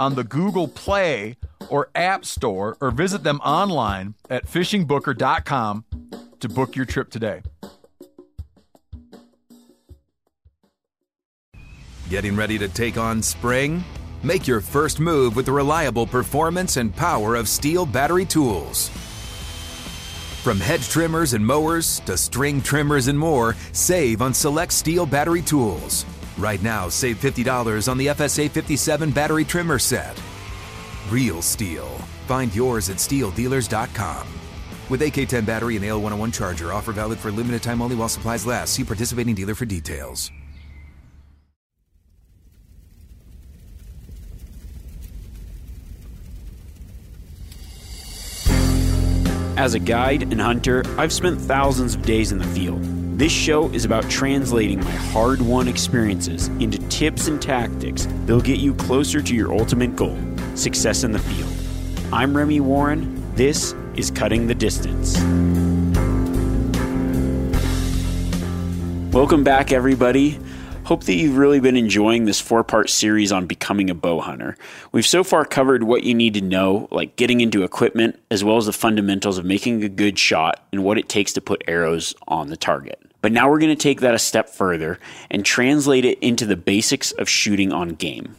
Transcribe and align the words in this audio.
on 0.00 0.14
the 0.14 0.24
Google 0.24 0.66
Play 0.66 1.36
or 1.68 1.90
App 1.94 2.24
Store 2.24 2.76
or 2.80 2.90
visit 2.90 3.22
them 3.22 3.38
online 3.40 4.14
at 4.30 4.46
fishingbooker.com 4.46 5.84
to 6.40 6.48
book 6.48 6.74
your 6.74 6.86
trip 6.86 7.10
today. 7.10 7.42
Getting 12.08 12.34
ready 12.34 12.58
to 12.58 12.68
take 12.68 12.96
on 12.96 13.22
spring? 13.22 13.84
Make 14.24 14.48
your 14.48 14.60
first 14.60 14.98
move 14.98 15.36
with 15.36 15.46
the 15.46 15.52
reliable 15.52 16.06
performance 16.06 16.76
and 16.76 16.94
power 16.96 17.36
of 17.36 17.46
STIHL 17.46 17.86
battery 17.92 18.24
tools. 18.24 18.88
From 20.42 20.58
hedge 20.58 20.88
trimmers 20.88 21.34
and 21.34 21.46
mowers 21.46 22.00
to 22.00 22.16
string 22.16 22.62
trimmers 22.62 23.08
and 23.08 23.18
more, 23.18 23.54
save 23.72 24.22
on 24.22 24.32
select 24.32 24.72
STIHL 24.72 25.08
battery 25.08 25.42
tools. 25.42 26.04
Right 26.40 26.62
now, 26.62 26.88
save 26.88 27.20
$50 27.20 27.86
on 27.86 27.98
the 27.98 28.06
FSA 28.06 28.50
57 28.50 29.10
battery 29.10 29.44
trimmer 29.44 29.78
set. 29.78 30.18
Real 31.10 31.42
STIHL. 31.42 31.86
Find 32.26 32.54
yours 32.54 32.88
at 32.88 32.96
stihldealers.com. 32.96 34.26
With 34.88 35.02
AK10 35.02 35.44
battery 35.44 35.76
and 35.76 35.84
AL101 35.84 36.32
charger, 36.32 36.72
offer 36.72 36.92
valid 36.92 37.18
for 37.18 37.30
limited 37.30 37.62
time 37.62 37.82
only 37.82 37.94
while 37.94 38.08
supplies 38.08 38.46
last. 38.46 38.72
See 38.72 38.84
participating 38.84 39.34
dealer 39.34 39.54
for 39.54 39.66
details. 39.66 40.32
As 49.58 49.74
a 49.74 49.78
guide 49.78 50.22
and 50.22 50.40
hunter, 50.40 50.84
I've 50.96 51.12
spent 51.12 51.38
thousands 51.38 51.94
of 51.94 52.00
days 52.00 52.32
in 52.32 52.38
the 52.38 52.46
field. 52.46 52.99
This 53.20 53.32
show 53.32 53.68
is 53.72 53.84
about 53.84 54.08
translating 54.08 54.82
my 54.82 54.90
hard 54.90 55.42
won 55.42 55.68
experiences 55.68 56.48
into 56.58 56.78
tips 56.88 57.28
and 57.28 57.40
tactics 57.40 58.06
that'll 58.24 58.40
get 58.40 58.60
you 58.60 58.72
closer 58.72 59.20
to 59.20 59.34
your 59.34 59.52
ultimate 59.52 59.94
goal 59.94 60.18
success 60.54 61.04
in 61.04 61.12
the 61.12 61.18
field. 61.18 61.52
I'm 62.14 62.34
Remy 62.34 62.60
Warren. 62.60 63.22
This 63.34 63.74
is 63.94 64.10
Cutting 64.10 64.46
the 64.46 64.54
Distance. 64.54 65.18
Welcome 69.12 69.44
back, 69.44 69.70
everybody. 69.70 70.40
Hope 70.84 71.04
that 71.04 71.12
you've 71.12 71.36
really 71.36 71.60
been 71.60 71.76
enjoying 71.76 72.24
this 72.24 72.40
four 72.40 72.64
part 72.64 72.88
series 72.88 73.32
on 73.32 73.44
becoming 73.44 73.90
a 73.90 73.94
bow 73.94 74.20
hunter. 74.20 74.56
We've 74.92 75.06
so 75.06 75.24
far 75.24 75.44
covered 75.44 75.82
what 75.82 76.04
you 76.04 76.14
need 76.14 76.32
to 76.34 76.40
know, 76.40 76.88
like 76.90 77.16
getting 77.16 77.42
into 77.42 77.64
equipment, 77.64 78.18
as 78.30 78.42
well 78.42 78.56
as 78.56 78.64
the 78.64 78.72
fundamentals 78.72 79.36
of 79.36 79.44
making 79.44 79.84
a 79.84 79.90
good 79.90 80.18
shot 80.18 80.66
and 80.72 80.82
what 80.82 80.96
it 80.96 81.10
takes 81.10 81.34
to 81.34 81.42
put 81.42 81.62
arrows 81.68 82.14
on 82.26 82.48
the 82.48 82.56
target. 82.56 83.09
But 83.22 83.32
now 83.32 83.50
we're 83.50 83.58
going 83.58 83.76
to 83.76 83.82
take 83.82 84.00
that 84.00 84.14
a 84.14 84.18
step 84.18 84.48
further 84.48 84.98
and 85.30 85.44
translate 85.44 86.04
it 86.04 86.18
into 86.20 86.46
the 86.46 86.56
basics 86.56 87.12
of 87.12 87.28
shooting 87.28 87.72
on 87.72 87.90
game. 87.90 88.36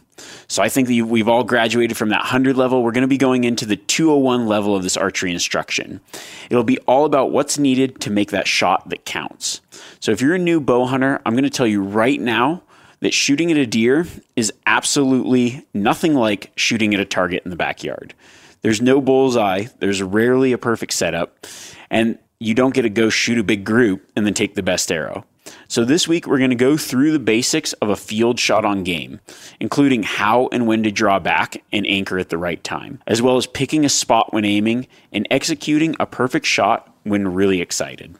So 0.47 0.61
I 0.61 0.69
think 0.69 0.87
that 0.87 1.05
we've 1.05 1.27
all 1.27 1.43
graduated 1.43 1.97
from 1.97 2.09
that 2.09 2.19
100 2.19 2.55
level. 2.55 2.83
We're 2.83 2.91
going 2.91 3.03
to 3.03 3.07
be 3.07 3.17
going 3.17 3.43
into 3.43 3.65
the 3.65 3.77
201 3.77 4.47
level 4.47 4.75
of 4.75 4.83
this 4.83 4.97
archery 4.97 5.31
instruction. 5.31 6.01
It'll 6.49 6.63
be 6.63 6.77
all 6.79 7.05
about 7.05 7.31
what's 7.31 7.57
needed 7.57 8.01
to 8.01 8.11
make 8.11 8.31
that 8.31 8.47
shot 8.47 8.89
that 8.89 9.05
counts. 9.05 9.61
So 9.99 10.11
if 10.11 10.21
you're 10.21 10.35
a 10.35 10.39
new 10.39 10.59
bow 10.59 10.85
hunter, 10.85 11.21
I'm 11.25 11.33
going 11.33 11.43
to 11.43 11.49
tell 11.49 11.67
you 11.67 11.81
right 11.81 12.19
now 12.19 12.63
that 12.99 13.13
shooting 13.13 13.51
at 13.51 13.57
a 13.57 13.65
deer 13.65 14.05
is 14.35 14.53
absolutely 14.65 15.65
nothing 15.73 16.13
like 16.15 16.51
shooting 16.55 16.93
at 16.93 16.99
a 16.99 17.05
target 17.05 17.43
in 17.43 17.49
the 17.49 17.55
backyard. 17.55 18.13
There's 18.61 18.81
no 18.81 19.01
bullseye, 19.01 19.65
there's 19.79 20.03
rarely 20.03 20.51
a 20.51 20.57
perfect 20.57 20.93
setup, 20.93 21.47
and 21.89 22.19
you 22.41 22.55
don't 22.55 22.73
get 22.73 22.81
to 22.81 22.89
go 22.89 23.09
shoot 23.09 23.37
a 23.37 23.43
big 23.43 23.63
group 23.63 24.03
and 24.15 24.25
then 24.25 24.33
take 24.33 24.55
the 24.55 24.63
best 24.63 24.91
arrow. 24.91 25.23
So, 25.67 25.85
this 25.85 26.07
week 26.07 26.25
we're 26.25 26.39
going 26.39 26.49
to 26.49 26.55
go 26.55 26.75
through 26.75 27.11
the 27.11 27.19
basics 27.19 27.73
of 27.73 27.89
a 27.89 27.95
field 27.95 28.39
shot 28.39 28.65
on 28.65 28.83
game, 28.83 29.19
including 29.59 30.03
how 30.03 30.49
and 30.51 30.65
when 30.65 30.81
to 30.83 30.91
draw 30.91 31.19
back 31.19 31.63
and 31.71 31.85
anchor 31.85 32.17
at 32.17 32.29
the 32.29 32.37
right 32.37 32.63
time, 32.63 32.99
as 33.05 33.21
well 33.21 33.37
as 33.37 33.45
picking 33.45 33.85
a 33.85 33.89
spot 33.89 34.33
when 34.33 34.43
aiming 34.43 34.87
and 35.11 35.27
executing 35.29 35.95
a 35.99 36.05
perfect 36.05 36.45
shot 36.45 36.91
when 37.03 37.27
really 37.27 37.61
excited. 37.61 38.15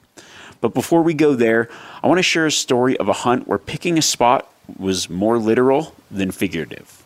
But 0.61 0.75
before 0.75 1.01
we 1.01 1.15
go 1.15 1.33
there, 1.33 1.67
I 2.03 2.07
want 2.07 2.19
to 2.19 2.23
share 2.23 2.45
a 2.45 2.51
story 2.51 2.95
of 2.97 3.07
a 3.07 3.13
hunt 3.13 3.47
where 3.47 3.57
picking 3.57 3.97
a 3.97 4.03
spot 4.03 4.51
was 4.77 5.09
more 5.09 5.39
literal 5.39 5.95
than 6.11 6.31
figurative. 6.31 7.00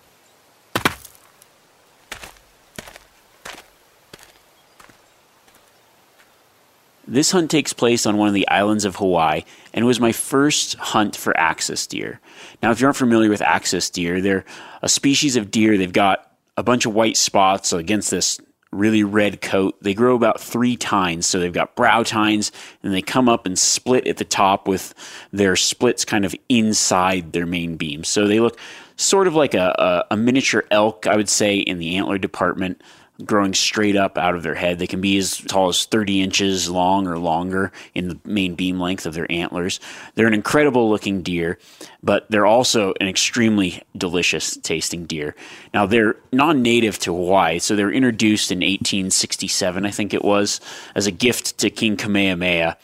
This 7.07 7.31
hunt 7.31 7.51
takes 7.51 7.73
place 7.73 8.05
on 8.05 8.17
one 8.17 8.27
of 8.27 8.33
the 8.33 8.47
islands 8.47 8.85
of 8.85 8.95
Hawaii 8.95 9.43
and 9.73 9.85
was 9.85 9.99
my 9.99 10.11
first 10.11 10.75
hunt 10.75 11.15
for 11.15 11.37
axis 11.37 11.85
deer. 11.85 12.19
Now, 12.63 12.71
if 12.71 12.79
you 12.79 12.87
aren't 12.87 12.97
familiar 12.97 13.29
with 13.29 13.41
axis 13.41 13.89
deer, 13.89 14.21
they're 14.21 14.45
a 14.81 14.89
species 14.89 15.35
of 15.35 15.51
deer. 15.51 15.77
They've 15.77 15.91
got 15.91 16.31
a 16.57 16.63
bunch 16.63 16.85
of 16.85 16.93
white 16.93 17.17
spots 17.17 17.73
against 17.73 18.09
this 18.09 18.39
really 18.71 19.03
red 19.03 19.41
coat. 19.41 19.75
They 19.81 19.93
grow 19.93 20.15
about 20.15 20.41
three 20.41 20.75
tines. 20.75 21.25
So 21.25 21.39
they've 21.39 21.53
got 21.53 21.75
brow 21.75 22.03
tines 22.03 22.51
and 22.83 22.93
they 22.93 23.01
come 23.01 23.29
up 23.29 23.45
and 23.45 23.57
split 23.57 24.07
at 24.07 24.17
the 24.17 24.25
top 24.25 24.67
with 24.67 24.93
their 25.31 25.55
splits 25.55 26.05
kind 26.05 26.25
of 26.25 26.35
inside 26.49 27.33
their 27.33 27.45
main 27.45 27.77
beam. 27.77 28.03
So 28.03 28.27
they 28.27 28.39
look 28.39 28.59
sort 28.97 29.27
of 29.27 29.35
like 29.35 29.53
a, 29.53 30.05
a, 30.09 30.13
a 30.15 30.17
miniature 30.17 30.65
elk, 30.71 31.07
I 31.07 31.15
would 31.15 31.29
say, 31.29 31.57
in 31.57 31.79
the 31.79 31.97
antler 31.97 32.17
department 32.17 32.81
growing 33.23 33.53
straight 33.53 33.95
up 33.95 34.17
out 34.17 34.35
of 34.35 34.43
their 34.43 34.55
head. 34.55 34.77
They 34.77 34.87
can 34.87 34.99
be 34.99 35.17
as 35.17 35.37
tall 35.37 35.69
as 35.69 35.85
30 35.85 36.21
inches 36.21 36.69
long 36.69 37.07
or 37.07 37.17
longer 37.17 37.71
in 37.93 38.09
the 38.09 38.19
main 38.25 38.55
beam 38.55 38.79
length 38.79 39.05
of 39.05 39.13
their 39.13 39.31
antlers. 39.31 39.79
They're 40.15 40.27
an 40.27 40.33
incredible 40.33 40.89
looking 40.89 41.21
deer, 41.21 41.57
but 42.03 42.29
they're 42.29 42.45
also 42.45 42.93
an 42.99 43.07
extremely 43.07 43.81
delicious 43.97 44.57
tasting 44.57 45.05
deer. 45.05 45.35
Now, 45.73 45.85
they're 45.85 46.17
non 46.33 46.61
native 46.61 46.99
to 46.99 47.15
Hawaii, 47.15 47.59
so 47.59 47.75
they 47.75 47.83
were 47.83 47.91
introduced 47.91 48.51
in 48.51 48.59
1867, 48.59 49.85
I 49.85 49.91
think 49.91 50.13
it 50.13 50.23
was, 50.23 50.59
as 50.93 51.07
a 51.07 51.11
gift 51.11 51.57
to 51.59 51.69
King 51.69 51.95
Kamehameha, 51.95 52.77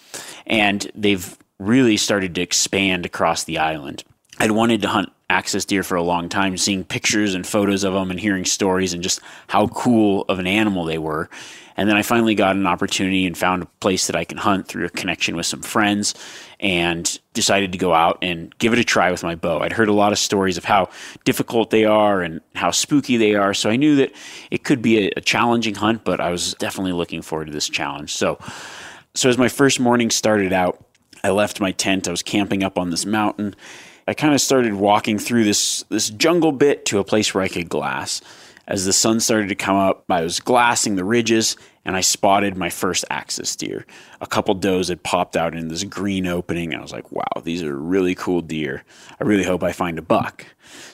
and 0.47 0.91
they've 0.96 1.38
really 1.59 1.97
started 1.97 2.36
to 2.36 2.41
expand 2.41 3.06
across 3.06 3.44
the 3.44 3.58
island. 3.58 4.03
I'd 4.40 4.52
wanted 4.52 4.81
to 4.81 4.88
hunt 4.88 5.12
axis 5.31 5.66
deer 5.66 5.81
for 5.81 5.96
a 5.96 6.03
long 6.03 6.30
time, 6.30 6.58
seeing 6.58 6.84
pictures 6.84 7.34
and 7.34 7.47
photos 7.47 7.84
of 7.84 7.94
them 7.94 8.12
and 8.12 8.19
hearing 8.19 8.46
stories 8.46 8.94
and 8.94 9.02
just 9.02 9.22
how 9.47 9.67
cool 9.67 10.26
of 10.29 10.38
an 10.38 10.46
animal 10.46 10.84
they 10.85 11.00
were. 11.00 11.29
And 11.78 11.90
then 11.90 11.96
I 11.96 12.02
finally 12.02 12.35
got 12.35 12.56
an 12.56 12.67
opportunity 12.67 13.26
and 13.26 13.35
found 13.35 13.64
a 13.64 13.66
place 13.79 14.08
that 14.08 14.16
I 14.16 14.26
can 14.26 14.38
hunt 14.38 14.67
through 14.67 14.85
a 14.85 14.90
connection 14.90 15.35
with 15.35 15.46
some 15.46 15.61
friends 15.61 16.14
and 16.59 17.17
decided 17.34 17.72
to 17.72 17.78
go 17.78 17.94
out 17.94 18.20
and 18.22 18.56
give 18.59 18.73
it 18.73 18.78
a 18.78 18.84
try 18.84 19.09
with 19.09 19.23
my 19.23 19.35
bow. 19.35 19.59
I'd 19.61 19.72
heard 19.72 19.88
a 19.88 19.94
lot 19.94 20.11
of 20.11 20.20
stories 20.20 20.58
of 20.58 20.66
how 20.66 20.90
difficult 21.23 21.70
they 21.70 21.85
are 21.85 22.22
and 22.22 22.41
how 22.53 22.72
spooky 22.72 23.17
they 23.17 23.35
are. 23.35 23.53
So 23.53 23.70
I 23.70 23.78
knew 23.78 23.96
that 23.96 24.11
it 24.52 24.64
could 24.64 24.82
be 24.82 25.08
a, 25.08 25.11
a 25.17 25.22
challenging 25.22 25.76
hunt, 25.76 26.03
but 26.03 26.20
I 26.20 26.29
was 26.29 26.53
definitely 26.56 26.94
looking 26.94 27.22
forward 27.22 27.46
to 27.46 27.53
this 27.53 27.70
challenge. 27.70 28.14
So, 28.14 28.38
so 29.16 29.29
as 29.29 29.38
my 29.38 29.47
first 29.47 29.79
morning 29.79 30.11
started 30.11 30.53
out, 30.53 30.85
I 31.23 31.29
left 31.29 31.59
my 31.61 31.72
tent. 31.72 32.08
I 32.08 32.11
was 32.11 32.22
camping 32.22 32.64
up 32.64 32.78
on 32.78 32.90
this 32.90 33.06
mountain 33.06 33.56
I 34.11 34.13
kind 34.13 34.34
of 34.34 34.41
started 34.41 34.73
walking 34.73 35.17
through 35.19 35.46
this 35.46 35.84
this 35.84 36.09
jungle 36.09 36.52
bit 36.52 36.84
to 36.87 36.99
a 36.99 37.03
place 37.05 37.34
where 37.34 37.46
I 37.46 37.47
could 37.47 37.69
glass. 37.69 38.19
As 38.67 38.84
the 38.84 38.91
sun 38.91 39.22
started 39.22 39.47
to 39.47 39.55
come 39.55 39.78
up, 39.78 40.03
I 40.09 40.22
was 40.22 40.41
glassing 40.41 40.97
the 40.97 41.05
ridges, 41.05 41.55
and 41.85 41.96
I 41.96 42.02
spotted 42.02 42.58
my 42.58 42.69
first 42.69 43.05
axis 43.09 43.55
deer. 43.55 43.85
A 44.19 44.28
couple 44.28 44.53
does 44.53 44.90
had 44.90 45.02
popped 45.02 45.37
out 45.37 45.55
in 45.55 45.69
this 45.69 45.85
green 45.85 46.28
opening, 46.28 46.73
and 46.73 46.81
I 46.81 46.84
was 46.84 46.91
like, 46.91 47.09
wow, 47.13 47.41
these 47.41 47.63
are 47.63 47.73
really 47.73 48.13
cool 48.13 48.41
deer. 48.41 48.84
I 49.17 49.23
really 49.23 49.46
hope 49.46 49.63
I 49.63 49.72
find 49.72 49.97
a 49.97 50.02
buck. 50.02 50.46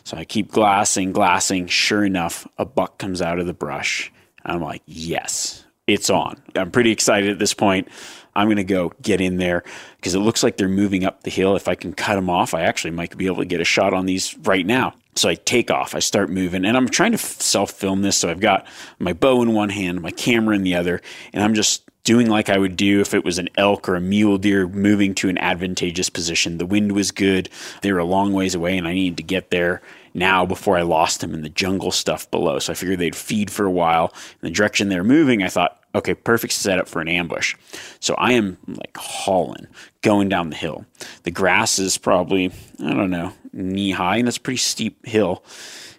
So 0.04 0.16
I 0.16 0.24
keep 0.24 0.52
glassing, 0.52 1.12
glassing. 1.12 1.66
Sure 1.66 2.06
enough, 2.06 2.48
a 2.60 2.66
buck 2.66 3.00
comes 3.00 3.20
out 3.20 3.40
of 3.40 3.48
the 3.48 3.52
brush. 3.52 4.12
I'm 4.46 4.62
like, 4.62 4.84
yes, 4.86 5.66
it's 5.88 6.10
on. 6.10 6.42
I'm 6.56 6.72
pretty 6.72 6.92
excited 6.92 7.30
at 7.30 7.40
this 7.40 7.54
point. 7.54 7.88
I'm 8.36 8.48
going 8.48 8.58
to 8.58 8.64
go 8.64 8.94
get 9.02 9.20
in 9.20 9.38
there 9.38 9.64
because 9.96 10.14
it 10.14 10.20
looks 10.20 10.44
like 10.44 10.58
they're 10.58 10.68
moving 10.68 11.04
up 11.04 11.24
the 11.24 11.32
hill. 11.32 11.56
If 11.56 11.68
I 11.68 11.74
can 11.74 11.94
cut 11.94 12.16
them 12.16 12.30
off, 12.30 12.54
I 12.54 12.62
actually 12.62 12.92
might 12.92 13.18
be 13.18 13.26
able 13.26 13.38
to 13.38 13.46
get 13.46 13.62
a 13.62 13.66
shot 13.66 13.94
on 13.94 14.06
these 14.06 14.38
right 14.40 14.66
now. 14.66 14.94
So 15.16 15.28
I 15.28 15.34
take 15.34 15.72
off, 15.72 15.96
I 15.96 16.00
start 16.00 16.30
moving, 16.30 16.64
and 16.64 16.78
I'm 16.78 16.88
trying 16.88 17.14
to 17.14 17.18
self 17.18 17.72
film 17.72 18.04
this. 18.04 18.18
So 18.18 18.30
I've 18.30 18.40
got 18.40 18.68
my 19.00 19.14
bow 19.14 19.42
in 19.42 19.54
one 19.54 19.70
hand, 19.70 20.02
my 20.02 20.12
camera 20.12 20.56
in 20.56 20.62
the 20.62 20.76
other, 20.76 21.02
and 21.34 21.44
I'm 21.44 21.56
just 21.56 21.84
doing 22.04 22.30
like 22.30 22.50
I 22.50 22.58
would 22.58 22.78
do 22.78 23.02
if 23.02 23.16
it 23.16 23.26
was 23.26 23.40
an 23.40 23.50
elk 23.58 23.90
or 23.90 23.96
a 23.96 24.02
mule 24.02 24.38
deer 24.38 24.68
moving 24.68 25.16
to 25.16 25.30
an 25.30 25.40
advantageous 25.40 26.10
position. 26.10 26.60
The 26.60 26.66
wind 26.66 26.92
was 26.92 27.10
good, 27.12 27.50
they 27.82 27.92
were 27.92 28.00
a 28.00 28.06
long 28.06 28.32
ways 28.32 28.54
away, 28.54 28.78
and 28.78 28.88
I 28.88 28.94
needed 28.94 29.18
to 29.18 29.24
get 29.24 29.50
there 29.50 29.82
now 30.18 30.46
before 30.46 30.78
I 30.78 30.82
lost 30.82 31.22
them 31.22 31.34
in 31.34 31.44
the 31.44 31.50
jungle 31.50 31.92
stuff 31.92 32.30
below. 32.32 32.60
So 32.60 32.74
I 32.74 32.76
figured 32.76 33.00
they'd 33.00 33.16
feed 33.16 33.52
for 33.52 33.66
a 33.66 33.72
while. 33.72 34.12
In 34.42 34.50
the 34.50 34.52
direction 34.52 34.90
they're 34.90 35.04
moving, 35.04 35.44
I 35.44 35.48
thought, 35.48 35.82
okay, 35.96 36.14
perfect 36.14 36.54
setup 36.54 36.90
for 36.90 37.02
an 37.02 37.08
ambush. 37.08 37.56
So 38.00 38.16
I 38.16 38.34
am 38.34 38.58
like 38.68 38.98
hauling, 38.98 39.68
going 40.02 40.28
down 40.28 40.50
the 40.50 40.56
hill. 40.56 40.86
The 41.24 41.32
grass 41.32 41.80
is 41.80 41.98
probably, 41.98 42.52
I 42.84 42.94
don't 42.94 43.12
know, 43.12 43.34
knee 43.54 43.92
high, 43.92 44.18
and 44.18 44.28
it's 44.28 44.38
a 44.38 44.42
pretty 44.42 44.58
steep 44.58 45.06
hill. 45.06 45.44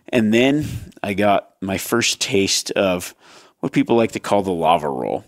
And 0.08 0.34
then 0.34 0.66
I 1.02 1.14
got 1.14 1.54
my 1.60 1.78
first 1.78 2.20
taste 2.20 2.70
of 2.72 3.14
what 3.60 3.72
people 3.72 3.96
like 3.96 4.12
to 4.12 4.20
call 4.20 4.42
the 4.42 4.52
lava 4.52 4.88
roll. 4.88 5.24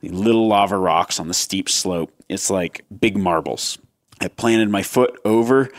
The 0.00 0.08
little 0.08 0.48
lava 0.48 0.76
rocks 0.76 1.20
on 1.20 1.28
the 1.28 1.34
steep 1.34 1.68
slope. 1.68 2.12
It's 2.28 2.50
like 2.50 2.84
big 3.00 3.16
marbles. 3.16 3.78
I 4.20 4.28
planted 4.28 4.68
my 4.68 4.82
foot 4.82 5.18
over, 5.24 5.70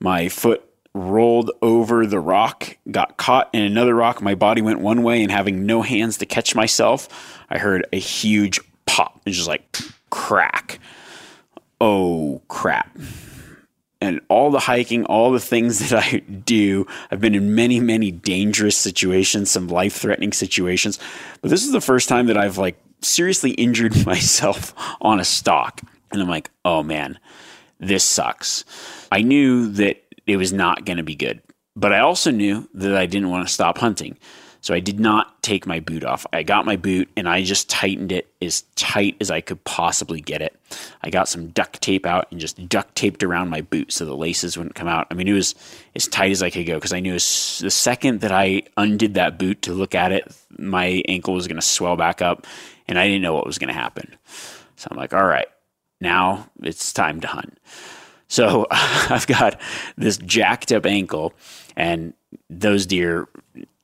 my 0.00 0.28
foot 0.28 0.67
rolled 0.98 1.50
over 1.62 2.06
the 2.06 2.20
rock, 2.20 2.76
got 2.90 3.16
caught 3.16 3.48
in 3.52 3.62
another 3.62 3.94
rock. 3.94 4.20
My 4.20 4.34
body 4.34 4.62
went 4.62 4.80
one 4.80 5.02
way, 5.02 5.22
and 5.22 5.30
having 5.30 5.66
no 5.66 5.82
hands 5.82 6.18
to 6.18 6.26
catch 6.26 6.54
myself, 6.54 7.08
I 7.50 7.58
heard 7.58 7.86
a 7.92 7.98
huge 7.98 8.60
pop. 8.86 9.20
It's 9.24 9.36
just 9.36 9.48
like 9.48 9.78
crack. 10.10 10.80
Oh, 11.80 12.42
crap. 12.48 12.96
And 14.00 14.20
all 14.28 14.50
the 14.50 14.60
hiking, 14.60 15.04
all 15.04 15.32
the 15.32 15.40
things 15.40 15.78
that 15.90 16.04
I 16.04 16.18
do, 16.18 16.86
I've 17.10 17.20
been 17.20 17.34
in 17.34 17.54
many, 17.54 17.80
many 17.80 18.10
dangerous 18.10 18.76
situations, 18.76 19.50
some 19.50 19.68
life 19.68 19.94
threatening 19.94 20.32
situations. 20.32 20.98
But 21.40 21.50
this 21.50 21.64
is 21.64 21.72
the 21.72 21.80
first 21.80 22.08
time 22.08 22.26
that 22.26 22.36
I've 22.36 22.58
like 22.58 22.78
seriously 23.00 23.52
injured 23.52 24.06
myself 24.06 24.74
on 25.00 25.20
a 25.20 25.24
stalk. 25.24 25.80
And 26.10 26.22
I'm 26.22 26.28
like, 26.28 26.50
oh 26.64 26.82
man, 26.82 27.18
this 27.78 28.04
sucks. 28.04 28.64
I 29.12 29.22
knew 29.22 29.68
that 29.72 30.02
it 30.28 30.36
was 30.36 30.52
not 30.52 30.84
going 30.84 30.98
to 30.98 31.02
be 31.02 31.16
good. 31.16 31.42
But 31.74 31.92
I 31.92 32.00
also 32.00 32.30
knew 32.30 32.68
that 32.74 32.94
I 32.94 33.06
didn't 33.06 33.30
want 33.30 33.46
to 33.46 33.52
stop 33.52 33.78
hunting. 33.78 34.18
So 34.60 34.74
I 34.74 34.80
did 34.80 34.98
not 34.98 35.40
take 35.42 35.66
my 35.66 35.78
boot 35.78 36.04
off. 36.04 36.26
I 36.32 36.42
got 36.42 36.66
my 36.66 36.74
boot 36.74 37.08
and 37.16 37.28
I 37.28 37.42
just 37.42 37.70
tightened 37.70 38.10
it 38.10 38.26
as 38.42 38.62
tight 38.74 39.16
as 39.20 39.30
I 39.30 39.40
could 39.40 39.62
possibly 39.62 40.20
get 40.20 40.42
it. 40.42 40.60
I 41.02 41.10
got 41.10 41.28
some 41.28 41.48
duct 41.48 41.80
tape 41.80 42.04
out 42.04 42.26
and 42.30 42.40
just 42.40 42.68
duct 42.68 42.96
taped 42.96 43.22
around 43.22 43.50
my 43.50 43.60
boot 43.60 43.92
so 43.92 44.04
the 44.04 44.16
laces 44.16 44.56
wouldn't 44.56 44.74
come 44.74 44.88
out. 44.88 45.06
I 45.10 45.14
mean, 45.14 45.28
it 45.28 45.32
was 45.32 45.54
as 45.94 46.08
tight 46.08 46.32
as 46.32 46.42
I 46.42 46.50
could 46.50 46.66
go 46.66 46.74
because 46.74 46.92
I 46.92 47.00
knew 47.00 47.14
as 47.14 47.60
the 47.62 47.70
second 47.70 48.20
that 48.22 48.32
I 48.32 48.62
undid 48.76 49.14
that 49.14 49.38
boot 49.38 49.62
to 49.62 49.72
look 49.72 49.94
at 49.94 50.10
it, 50.10 50.36
my 50.58 51.02
ankle 51.08 51.34
was 51.34 51.46
going 51.46 51.60
to 51.60 51.62
swell 51.62 51.96
back 51.96 52.20
up 52.20 52.44
and 52.88 52.98
I 52.98 53.06
didn't 53.06 53.22
know 53.22 53.34
what 53.34 53.46
was 53.46 53.58
going 53.58 53.72
to 53.72 53.80
happen. 53.80 54.16
So 54.74 54.88
I'm 54.90 54.96
like, 54.96 55.14
all 55.14 55.26
right, 55.26 55.48
now 56.00 56.50
it's 56.62 56.92
time 56.92 57.20
to 57.20 57.28
hunt. 57.28 57.58
So 58.28 58.66
I've 58.70 59.26
got 59.26 59.60
this 59.96 60.18
jacked 60.18 60.72
up 60.72 60.86
ankle, 60.86 61.34
and 61.76 62.14
those 62.48 62.86
deer, 62.86 63.28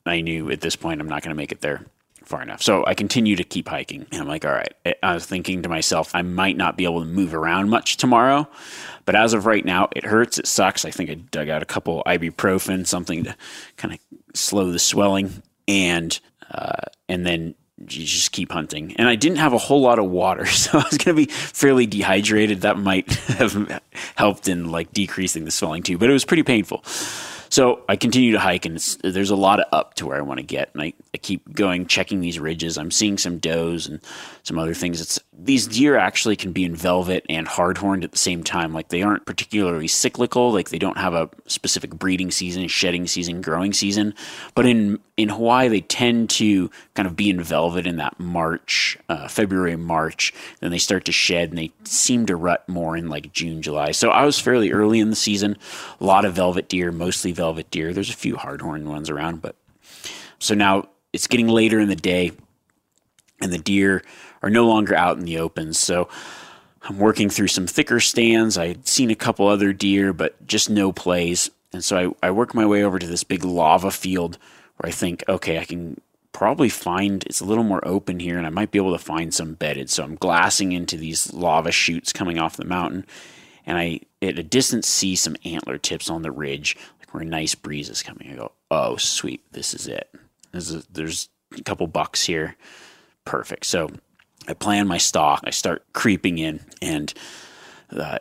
I 0.06 0.20
knew 0.20 0.50
at 0.50 0.60
this 0.60 0.76
point 0.76 1.00
I'm 1.00 1.08
not 1.08 1.22
going 1.22 1.34
to 1.34 1.36
make 1.36 1.52
it 1.52 1.60
there 1.60 1.84
far 2.24 2.42
enough. 2.42 2.62
So 2.62 2.84
I 2.86 2.94
continue 2.94 3.36
to 3.36 3.44
keep 3.44 3.68
hiking. 3.68 4.06
And 4.10 4.22
I'm 4.22 4.28
like, 4.28 4.44
all 4.44 4.52
right. 4.52 4.72
I 5.02 5.14
was 5.14 5.26
thinking 5.26 5.62
to 5.62 5.68
myself, 5.68 6.14
I 6.14 6.22
might 6.22 6.56
not 6.56 6.76
be 6.76 6.84
able 6.84 7.00
to 7.00 7.06
move 7.06 7.34
around 7.34 7.68
much 7.68 7.96
tomorrow. 7.96 8.48
But 9.04 9.14
as 9.14 9.34
of 9.34 9.46
right 9.46 9.64
now, 9.64 9.88
it 9.94 10.04
hurts. 10.04 10.38
It 10.38 10.46
sucks. 10.46 10.84
I 10.84 10.90
think 10.90 11.10
I 11.10 11.14
dug 11.14 11.48
out 11.48 11.62
a 11.62 11.66
couple 11.66 12.02
ibuprofen, 12.06 12.86
something 12.86 13.24
to 13.24 13.36
kind 13.76 13.94
of 13.94 14.00
slow 14.34 14.72
the 14.72 14.78
swelling. 14.78 15.42
And, 15.68 16.18
uh, 16.50 16.88
and 17.08 17.26
then 17.26 17.54
you 17.78 18.04
just 18.04 18.32
keep 18.32 18.52
hunting. 18.52 18.94
And 18.96 19.08
I 19.08 19.16
didn't 19.16 19.38
have 19.38 19.52
a 19.52 19.58
whole 19.58 19.80
lot 19.80 19.98
of 19.98 20.06
water, 20.06 20.46
so 20.46 20.78
I 20.78 20.84
was 20.90 20.98
going 20.98 21.16
to 21.16 21.26
be 21.26 21.30
fairly 21.30 21.86
dehydrated. 21.86 22.62
That 22.62 22.78
might 22.78 23.12
have 23.38 23.82
helped 24.16 24.48
in 24.48 24.70
like 24.70 24.92
decreasing 24.92 25.44
the 25.44 25.50
swelling 25.50 25.82
too, 25.82 25.98
but 25.98 26.08
it 26.08 26.12
was 26.12 26.24
pretty 26.24 26.42
painful. 26.42 26.84
So 27.50 27.82
I 27.88 27.94
continue 27.94 28.32
to 28.32 28.40
hike, 28.40 28.66
and 28.66 28.78
there's 29.04 29.30
a 29.30 29.36
lot 29.36 29.60
of 29.60 29.66
up 29.70 29.94
to 29.94 30.06
where 30.06 30.16
I 30.16 30.22
want 30.22 30.38
to 30.38 30.44
get. 30.44 30.70
And 30.74 30.82
I, 30.82 30.92
I 31.14 31.18
keep 31.18 31.52
going, 31.52 31.86
checking 31.86 32.20
these 32.20 32.40
ridges. 32.40 32.76
I'm 32.76 32.90
seeing 32.90 33.16
some 33.16 33.38
does 33.38 33.86
and 33.86 34.00
some 34.44 34.58
other 34.58 34.74
things. 34.74 35.00
It's 35.00 35.18
these 35.32 35.66
deer 35.66 35.96
actually 35.96 36.36
can 36.36 36.52
be 36.52 36.64
in 36.64 36.76
velvet 36.76 37.24
and 37.30 37.46
hardhorned 37.46 38.04
at 38.04 38.12
the 38.12 38.18
same 38.18 38.44
time. 38.44 38.74
Like 38.74 38.88
they 38.88 39.02
aren't 39.02 39.24
particularly 39.24 39.88
cyclical. 39.88 40.52
Like 40.52 40.68
they 40.68 40.78
don't 40.78 40.98
have 40.98 41.14
a 41.14 41.30
specific 41.46 41.90
breeding 41.90 42.30
season, 42.30 42.68
shedding 42.68 43.06
season, 43.06 43.40
growing 43.40 43.72
season. 43.72 44.14
But 44.54 44.66
in 44.66 45.00
in 45.16 45.30
Hawaii, 45.30 45.68
they 45.68 45.80
tend 45.80 46.28
to 46.30 46.70
kind 46.94 47.08
of 47.08 47.16
be 47.16 47.30
in 47.30 47.42
velvet 47.42 47.86
in 47.86 47.96
that 47.96 48.20
March, 48.20 48.98
uh, 49.08 49.28
February, 49.28 49.76
March. 49.76 50.34
Then 50.60 50.70
they 50.70 50.78
start 50.78 51.06
to 51.06 51.12
shed, 51.12 51.48
and 51.48 51.58
they 51.58 51.72
seem 51.84 52.26
to 52.26 52.36
rut 52.36 52.68
more 52.68 52.98
in 52.98 53.08
like 53.08 53.32
June, 53.32 53.62
July. 53.62 53.92
So 53.92 54.10
I 54.10 54.26
was 54.26 54.38
fairly 54.38 54.72
early 54.72 55.00
in 55.00 55.08
the 55.08 55.16
season. 55.16 55.56
A 56.00 56.04
lot 56.04 56.26
of 56.26 56.34
velvet 56.34 56.68
deer, 56.68 56.92
mostly 56.92 57.32
velvet 57.32 57.70
deer. 57.70 57.94
There's 57.94 58.10
a 58.10 58.14
few 58.14 58.36
hardhorn 58.36 58.84
ones 58.84 59.08
around, 59.08 59.40
but 59.40 59.56
so 60.38 60.54
now 60.54 60.88
it's 61.14 61.28
getting 61.28 61.48
later 61.48 61.80
in 61.80 61.88
the 61.88 61.96
day, 61.96 62.32
and 63.40 63.50
the 63.50 63.58
deer 63.58 64.02
are 64.44 64.50
no 64.50 64.66
longer 64.66 64.94
out 64.94 65.16
in 65.16 65.24
the 65.24 65.38
open. 65.38 65.72
So 65.72 66.06
I'm 66.82 66.98
working 66.98 67.30
through 67.30 67.48
some 67.48 67.66
thicker 67.66 67.98
stands. 67.98 68.58
I 68.58 68.68
had 68.68 68.86
seen 68.86 69.10
a 69.10 69.14
couple 69.14 69.48
other 69.48 69.72
deer, 69.72 70.12
but 70.12 70.46
just 70.46 70.68
no 70.68 70.92
plays. 70.92 71.50
And 71.72 71.82
so 71.82 72.14
I, 72.22 72.28
I 72.28 72.30
work 72.30 72.54
my 72.54 72.66
way 72.66 72.84
over 72.84 72.98
to 72.98 73.06
this 73.06 73.24
big 73.24 73.42
lava 73.42 73.90
field 73.90 74.36
where 74.76 74.90
I 74.90 74.92
think, 74.92 75.24
okay, 75.30 75.58
I 75.58 75.64
can 75.64 75.98
probably 76.32 76.68
find 76.68 77.24
it's 77.24 77.40
a 77.40 77.44
little 77.46 77.64
more 77.64 77.80
open 77.88 78.20
here 78.20 78.36
and 78.36 78.46
I 78.46 78.50
might 78.50 78.70
be 78.70 78.78
able 78.78 78.92
to 78.92 79.02
find 79.02 79.32
some 79.32 79.54
bedded. 79.54 79.88
So 79.88 80.04
I'm 80.04 80.16
glassing 80.16 80.72
into 80.72 80.98
these 80.98 81.32
lava 81.32 81.72
chutes 81.72 82.12
coming 82.12 82.38
off 82.38 82.58
the 82.58 82.66
mountain 82.66 83.06
and 83.64 83.78
I 83.78 84.00
at 84.20 84.38
a 84.38 84.42
distance 84.42 84.86
see 84.86 85.16
some 85.16 85.36
antler 85.46 85.78
tips 85.78 86.10
on 86.10 86.20
the 86.20 86.30
ridge, 86.30 86.76
like 86.98 87.14
where 87.14 87.22
a 87.22 87.26
nice 87.26 87.54
breeze 87.54 87.88
is 87.88 88.02
coming. 88.02 88.30
I 88.30 88.36
go, 88.36 88.52
oh 88.70 88.96
sweet, 88.98 89.40
this 89.52 89.72
is 89.72 89.86
it. 89.86 90.10
There's 90.52 90.74
a, 90.74 90.82
there's 90.92 91.30
a 91.56 91.62
couple 91.62 91.86
bucks 91.86 92.26
here. 92.26 92.56
Perfect. 93.24 93.64
So 93.64 93.88
I 94.46 94.54
plan 94.54 94.86
my 94.86 94.98
stalk. 94.98 95.42
I 95.44 95.50
start 95.50 95.84
creeping 95.92 96.38
in, 96.38 96.60
and 96.82 97.12
uh, 97.90 98.18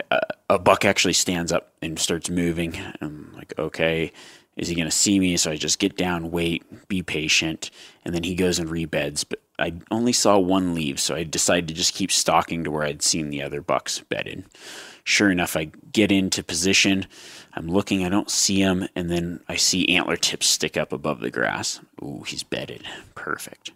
a 0.49 0.59
buck 0.59 0.85
actually 0.85 1.13
stands 1.13 1.51
up 1.51 1.71
and 1.81 1.99
starts 1.99 2.29
moving. 2.29 2.79
I'm 3.01 3.33
like, 3.35 3.53
okay, 3.57 4.11
is 4.55 4.67
he 4.67 4.75
going 4.75 4.89
to 4.89 4.91
see 4.91 5.19
me? 5.19 5.37
So 5.37 5.51
I 5.51 5.55
just 5.55 5.79
get 5.79 5.97
down, 5.97 6.31
wait, 6.31 6.87
be 6.87 7.01
patient, 7.01 7.71
and 8.05 8.13
then 8.13 8.23
he 8.23 8.35
goes 8.35 8.59
and 8.59 8.69
rebeds. 8.69 9.25
But 9.27 9.41
I 9.59 9.73
only 9.91 10.13
saw 10.13 10.37
one 10.37 10.73
leave, 10.73 10.99
so 10.99 11.15
I 11.15 11.23
decided 11.23 11.67
to 11.67 11.73
just 11.73 11.93
keep 11.93 12.11
stalking 12.11 12.63
to 12.63 12.71
where 12.71 12.83
I'd 12.83 13.01
seen 13.01 13.29
the 13.29 13.41
other 13.41 13.61
bucks 13.61 13.99
bedded. 13.99 14.45
Sure 15.03 15.29
enough, 15.29 15.57
I 15.57 15.65
get 15.91 16.11
into 16.11 16.43
position. 16.43 17.07
I'm 17.55 17.67
looking, 17.67 18.05
I 18.05 18.09
don't 18.09 18.31
see 18.31 18.59
him, 18.59 18.87
and 18.95 19.09
then 19.09 19.41
I 19.49 19.57
see 19.57 19.89
antler 19.89 20.15
tips 20.17 20.47
stick 20.47 20.77
up 20.77 20.93
above 20.93 21.19
the 21.19 21.29
grass. 21.29 21.81
Ooh, 22.01 22.23
he's 22.25 22.43
bedded. 22.43 22.83
Perfect. 23.15 23.71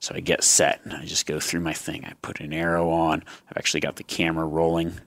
So 0.00 0.14
I 0.14 0.20
get 0.20 0.42
set 0.42 0.80
and 0.84 0.94
I 0.94 1.04
just 1.04 1.26
go 1.26 1.38
through 1.38 1.60
my 1.60 1.74
thing. 1.74 2.04
I 2.04 2.14
put 2.22 2.40
an 2.40 2.52
arrow 2.52 2.90
on. 2.90 3.22
I've 3.48 3.56
actually 3.56 3.80
got 3.80 3.96
the 3.96 4.02
camera 4.02 4.46
rolling. 4.46 4.98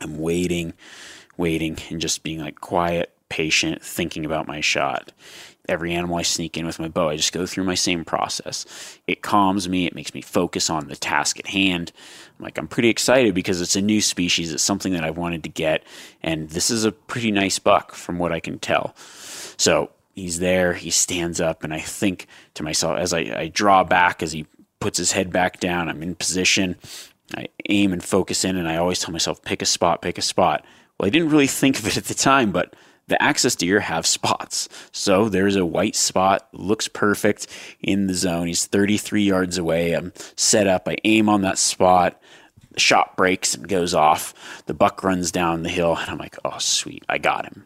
I'm 0.00 0.18
waiting, 0.18 0.72
waiting, 1.36 1.78
and 1.90 2.00
just 2.00 2.22
being 2.22 2.40
like 2.40 2.60
quiet, 2.60 3.14
patient, 3.28 3.82
thinking 3.82 4.24
about 4.24 4.48
my 4.48 4.60
shot. 4.60 5.12
Every 5.66 5.94
animal 5.94 6.16
I 6.16 6.22
sneak 6.22 6.58
in 6.58 6.66
with 6.66 6.78
my 6.78 6.88
bow, 6.88 7.08
I 7.08 7.16
just 7.16 7.32
go 7.32 7.46
through 7.46 7.64
my 7.64 7.74
same 7.74 8.04
process. 8.04 8.66
It 9.06 9.22
calms 9.22 9.66
me, 9.66 9.86
it 9.86 9.94
makes 9.94 10.12
me 10.12 10.20
focus 10.20 10.68
on 10.68 10.88
the 10.88 10.96
task 10.96 11.38
at 11.38 11.46
hand. 11.46 11.90
I'm 12.38 12.44
like, 12.44 12.58
I'm 12.58 12.68
pretty 12.68 12.90
excited 12.90 13.34
because 13.34 13.62
it's 13.62 13.76
a 13.76 13.80
new 13.80 14.02
species, 14.02 14.52
it's 14.52 14.62
something 14.62 14.92
that 14.92 15.04
I've 15.04 15.16
wanted 15.16 15.42
to 15.44 15.48
get, 15.48 15.84
and 16.22 16.50
this 16.50 16.70
is 16.70 16.84
a 16.84 16.92
pretty 16.92 17.30
nice 17.30 17.58
buck 17.58 17.94
from 17.94 18.18
what 18.18 18.30
I 18.32 18.40
can 18.40 18.58
tell. 18.58 18.94
So 19.56 19.90
he's 20.14 20.38
there, 20.38 20.72
he 20.72 20.90
stands 20.90 21.40
up, 21.40 21.64
and 21.64 21.74
I 21.74 21.80
think 21.80 22.26
to 22.54 22.62
myself 22.62 22.98
as 22.98 23.12
I, 23.12 23.20
I 23.20 23.48
draw 23.48 23.84
back, 23.84 24.22
as 24.22 24.32
he 24.32 24.46
puts 24.80 24.98
his 24.98 25.12
head 25.12 25.32
back 25.32 25.60
down, 25.60 25.88
I'm 25.88 26.02
in 26.02 26.14
position. 26.14 26.76
I 27.36 27.48
aim 27.68 27.92
and 27.92 28.04
focus 28.04 28.44
in, 28.44 28.56
and 28.56 28.68
I 28.68 28.76
always 28.76 28.98
tell 29.00 29.12
myself, 29.12 29.42
pick 29.42 29.62
a 29.62 29.66
spot, 29.66 30.02
pick 30.02 30.18
a 30.18 30.22
spot. 30.22 30.64
Well, 30.98 31.06
I 31.06 31.10
didn't 31.10 31.30
really 31.30 31.46
think 31.46 31.78
of 31.78 31.86
it 31.86 31.96
at 31.96 32.04
the 32.04 32.14
time, 32.14 32.52
but 32.52 32.74
the 33.06 33.20
axis 33.22 33.54
deer 33.56 33.80
have 33.80 34.06
spots. 34.06 34.68
So 34.92 35.28
there's 35.28 35.56
a 35.56 35.66
white 35.66 35.96
spot, 35.96 36.48
looks 36.52 36.88
perfect 36.88 37.46
in 37.80 38.06
the 38.06 38.14
zone. 38.14 38.46
He's 38.46 38.66
33 38.66 39.24
yards 39.24 39.58
away. 39.58 39.92
I'm 39.92 40.12
set 40.36 40.66
up. 40.66 40.88
I 40.88 40.96
aim 41.04 41.28
on 41.28 41.42
that 41.42 41.58
spot. 41.58 42.20
The 42.72 42.80
shot 42.80 43.16
breaks 43.16 43.54
and 43.54 43.68
goes 43.68 43.94
off. 43.94 44.34
The 44.66 44.74
buck 44.74 45.04
runs 45.04 45.30
down 45.30 45.62
the 45.62 45.68
hill, 45.68 45.96
and 45.96 46.10
I'm 46.10 46.18
like, 46.18 46.36
oh, 46.44 46.58
sweet, 46.58 47.04
I 47.08 47.18
got 47.18 47.44
him. 47.44 47.64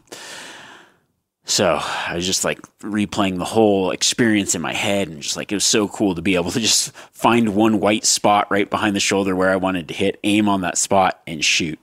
So 1.48 1.80
I 1.80 2.14
was 2.14 2.26
just 2.26 2.44
like 2.44 2.60
replaying 2.80 3.38
the 3.38 3.44
whole 3.46 3.90
experience 3.90 4.54
in 4.54 4.60
my 4.60 4.74
head 4.74 5.08
and 5.08 5.22
just 5.22 5.34
like 5.34 5.50
it 5.50 5.56
was 5.56 5.64
so 5.64 5.88
cool 5.88 6.14
to 6.14 6.20
be 6.20 6.34
able 6.34 6.50
to 6.50 6.60
just 6.60 6.92
find 6.92 7.56
one 7.56 7.80
white 7.80 8.04
spot 8.04 8.50
right 8.50 8.68
behind 8.68 8.94
the 8.94 9.00
shoulder 9.00 9.34
where 9.34 9.48
I 9.48 9.56
wanted 9.56 9.88
to 9.88 9.94
hit, 9.94 10.20
aim 10.24 10.46
on 10.46 10.60
that 10.60 10.76
spot 10.76 11.22
and 11.26 11.42
shoot. 11.42 11.78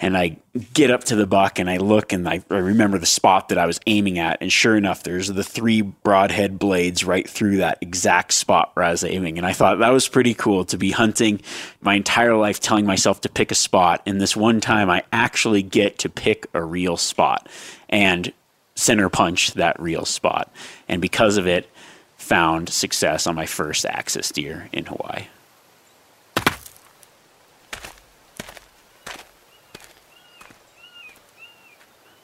And 0.00 0.16
I 0.16 0.38
get 0.74 0.90
up 0.90 1.04
to 1.04 1.16
the 1.16 1.28
buck 1.28 1.60
and 1.60 1.70
I 1.70 1.76
look 1.76 2.12
and 2.12 2.28
I, 2.28 2.42
I 2.50 2.58
remember 2.58 2.98
the 2.98 3.06
spot 3.06 3.50
that 3.50 3.56
I 3.56 3.66
was 3.66 3.78
aiming 3.86 4.18
at. 4.18 4.38
And 4.40 4.52
sure 4.52 4.76
enough, 4.76 5.04
there's 5.04 5.28
the 5.28 5.44
three 5.44 5.82
broadhead 5.82 6.58
blades 6.58 7.04
right 7.04 7.26
through 7.26 7.58
that 7.58 7.78
exact 7.80 8.32
spot 8.32 8.72
where 8.74 8.84
I 8.84 8.90
was 8.90 9.04
aiming. 9.04 9.38
And 9.38 9.46
I 9.46 9.52
thought 9.52 9.78
that 9.78 9.90
was 9.90 10.08
pretty 10.08 10.34
cool 10.34 10.64
to 10.66 10.76
be 10.76 10.90
hunting 10.90 11.40
my 11.82 11.94
entire 11.94 12.34
life, 12.34 12.58
telling 12.58 12.84
myself 12.84 13.20
to 13.20 13.28
pick 13.28 13.52
a 13.52 13.54
spot. 13.54 14.02
And 14.06 14.20
this 14.20 14.36
one 14.36 14.60
time 14.60 14.90
I 14.90 15.04
actually 15.12 15.62
get 15.62 16.00
to 16.00 16.08
pick 16.08 16.48
a 16.52 16.62
real 16.62 16.96
spot. 16.96 17.48
And 17.88 18.32
center 18.76 19.08
punch 19.08 19.54
that 19.54 19.80
real 19.80 20.04
spot. 20.04 20.52
And 20.88 21.02
because 21.02 21.36
of 21.36 21.46
it, 21.48 21.68
found 22.16 22.68
success 22.68 23.26
on 23.26 23.34
my 23.34 23.46
first 23.46 23.84
axis 23.84 24.30
deer 24.30 24.68
in 24.72 24.86
Hawaii. 24.86 25.26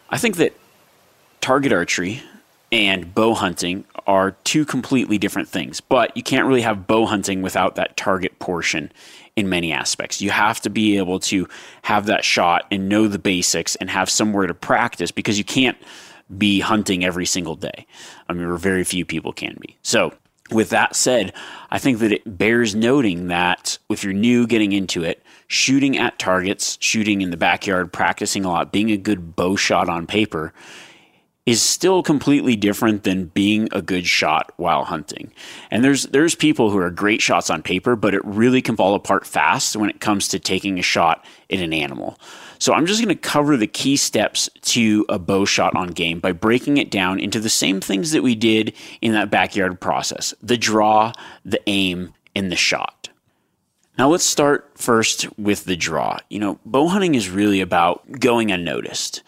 I 0.08 0.18
think 0.18 0.36
that 0.36 0.54
target 1.40 1.72
archery 1.72 2.22
and 2.70 3.14
bow 3.14 3.34
hunting 3.34 3.84
are 4.06 4.32
two 4.44 4.64
completely 4.64 5.18
different 5.18 5.48
things, 5.48 5.80
but 5.80 6.16
you 6.16 6.22
can't 6.22 6.46
really 6.46 6.62
have 6.62 6.86
bow 6.86 7.06
hunting 7.06 7.40
without 7.40 7.76
that 7.76 7.96
target 7.96 8.38
portion 8.38 8.92
in 9.36 9.48
many 9.48 9.72
aspects. 9.72 10.20
You 10.20 10.30
have 10.30 10.60
to 10.62 10.70
be 10.70 10.98
able 10.98 11.20
to 11.20 11.48
have 11.82 12.06
that 12.06 12.24
shot 12.24 12.66
and 12.70 12.88
know 12.88 13.08
the 13.08 13.18
basics 13.18 13.76
and 13.76 13.88
have 13.88 14.10
somewhere 14.10 14.46
to 14.46 14.54
practice 14.54 15.10
because 15.10 15.38
you 15.38 15.44
can't 15.44 15.78
be 16.38 16.60
hunting 16.60 17.04
every 17.04 17.26
single 17.26 17.56
day. 17.56 17.86
I 18.28 18.32
mean, 18.32 18.56
very 18.56 18.84
few 18.84 19.04
people 19.04 19.32
can 19.32 19.56
be. 19.60 19.76
So, 19.82 20.12
with 20.50 20.70
that 20.70 20.94
said, 20.94 21.32
I 21.70 21.78
think 21.78 21.98
that 22.00 22.12
it 22.12 22.38
bears 22.38 22.74
noting 22.74 23.28
that 23.28 23.78
if 23.88 24.04
you're 24.04 24.12
new 24.12 24.46
getting 24.46 24.72
into 24.72 25.02
it, 25.02 25.22
shooting 25.46 25.96
at 25.96 26.18
targets, 26.18 26.76
shooting 26.80 27.22
in 27.22 27.30
the 27.30 27.36
backyard, 27.36 27.92
practicing 27.92 28.44
a 28.44 28.50
lot, 28.50 28.72
being 28.72 28.90
a 28.90 28.96
good 28.96 29.34
bow 29.34 29.56
shot 29.56 29.88
on 29.88 30.06
paper 30.06 30.52
is 31.44 31.60
still 31.60 32.02
completely 32.02 32.54
different 32.54 33.02
than 33.02 33.26
being 33.26 33.68
a 33.72 33.82
good 33.82 34.06
shot 34.06 34.52
while 34.56 34.84
hunting. 34.84 35.32
And 35.70 35.82
there's 35.82 36.04
there's 36.04 36.34
people 36.36 36.70
who 36.70 36.78
are 36.78 36.90
great 36.90 37.20
shots 37.20 37.50
on 37.50 37.62
paper, 37.62 37.96
but 37.96 38.14
it 38.14 38.24
really 38.24 38.62
can 38.62 38.76
fall 38.76 38.94
apart 38.94 39.26
fast 39.26 39.74
when 39.74 39.90
it 39.90 40.00
comes 40.00 40.28
to 40.28 40.38
taking 40.38 40.78
a 40.78 40.82
shot 40.82 41.24
at 41.50 41.58
an 41.58 41.72
animal. 41.72 42.18
So 42.60 42.72
I'm 42.72 42.86
just 42.86 43.02
going 43.02 43.14
to 43.14 43.20
cover 43.20 43.56
the 43.56 43.66
key 43.66 43.96
steps 43.96 44.48
to 44.60 45.04
a 45.08 45.18
bow 45.18 45.44
shot 45.44 45.74
on 45.74 45.88
game 45.88 46.20
by 46.20 46.30
breaking 46.30 46.76
it 46.76 46.92
down 46.92 47.18
into 47.18 47.40
the 47.40 47.48
same 47.48 47.80
things 47.80 48.12
that 48.12 48.22
we 48.22 48.36
did 48.36 48.72
in 49.00 49.12
that 49.12 49.30
backyard 49.30 49.80
process 49.80 50.32
the 50.40 50.56
draw, 50.56 51.12
the 51.44 51.60
aim, 51.66 52.14
and 52.36 52.52
the 52.52 52.56
shot. 52.56 53.08
Now 53.98 54.08
let's 54.08 54.24
start 54.24 54.70
first 54.76 55.26
with 55.36 55.64
the 55.64 55.76
draw. 55.76 56.18
You 56.30 56.38
know, 56.38 56.60
bow 56.64 56.86
hunting 56.86 57.16
is 57.16 57.28
really 57.28 57.60
about 57.60 58.20
going 58.20 58.52
unnoticed, 58.52 59.24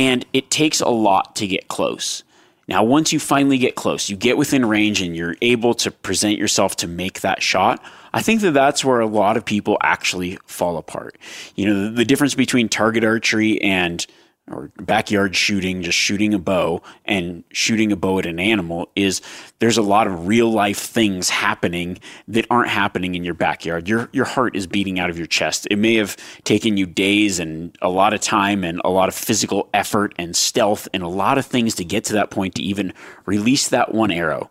and 0.00 0.24
it 0.32 0.50
takes 0.50 0.80
a 0.80 0.88
lot 0.88 1.36
to 1.36 1.46
get 1.46 1.68
close. 1.68 2.24
Now, 2.68 2.82
once 2.82 3.12
you 3.12 3.20
finally 3.20 3.58
get 3.58 3.74
close, 3.74 4.08
you 4.08 4.16
get 4.16 4.38
within 4.38 4.64
range 4.64 5.02
and 5.02 5.14
you're 5.14 5.36
able 5.42 5.74
to 5.74 5.90
present 5.90 6.38
yourself 6.38 6.74
to 6.76 6.88
make 6.88 7.20
that 7.20 7.42
shot. 7.42 7.84
I 8.14 8.22
think 8.22 8.40
that 8.40 8.52
that's 8.52 8.82
where 8.82 9.00
a 9.00 9.06
lot 9.06 9.36
of 9.36 9.44
people 9.44 9.76
actually 9.82 10.38
fall 10.46 10.78
apart. 10.78 11.18
You 11.54 11.66
know, 11.66 11.84
the, 11.84 11.90
the 11.90 12.04
difference 12.06 12.34
between 12.34 12.70
target 12.70 13.04
archery 13.04 13.60
and 13.60 14.06
or 14.50 14.70
backyard 14.76 15.34
shooting, 15.36 15.82
just 15.82 15.98
shooting 15.98 16.34
a 16.34 16.38
bow 16.38 16.82
and 17.04 17.44
shooting 17.52 17.92
a 17.92 17.96
bow 17.96 18.18
at 18.18 18.26
an 18.26 18.40
animal 18.40 18.90
is 18.96 19.20
there's 19.58 19.78
a 19.78 19.82
lot 19.82 20.06
of 20.06 20.26
real 20.26 20.50
life 20.50 20.78
things 20.78 21.28
happening 21.28 21.98
that 22.28 22.46
aren't 22.50 22.68
happening 22.68 23.14
in 23.14 23.24
your 23.24 23.34
backyard. 23.34 23.88
Your 23.88 24.08
your 24.12 24.24
heart 24.24 24.56
is 24.56 24.66
beating 24.66 24.98
out 24.98 25.10
of 25.10 25.18
your 25.18 25.26
chest. 25.26 25.66
It 25.70 25.76
may 25.76 25.94
have 25.94 26.16
taken 26.44 26.76
you 26.76 26.86
days 26.86 27.38
and 27.38 27.76
a 27.80 27.88
lot 27.88 28.12
of 28.12 28.20
time 28.20 28.64
and 28.64 28.80
a 28.84 28.90
lot 28.90 29.08
of 29.08 29.14
physical 29.14 29.68
effort 29.72 30.14
and 30.18 30.34
stealth 30.34 30.88
and 30.92 31.02
a 31.02 31.08
lot 31.08 31.38
of 31.38 31.46
things 31.46 31.74
to 31.76 31.84
get 31.84 32.04
to 32.04 32.12
that 32.14 32.30
point 32.30 32.54
to 32.56 32.62
even 32.62 32.92
release 33.26 33.68
that 33.68 33.94
one 33.94 34.10
arrow. 34.10 34.50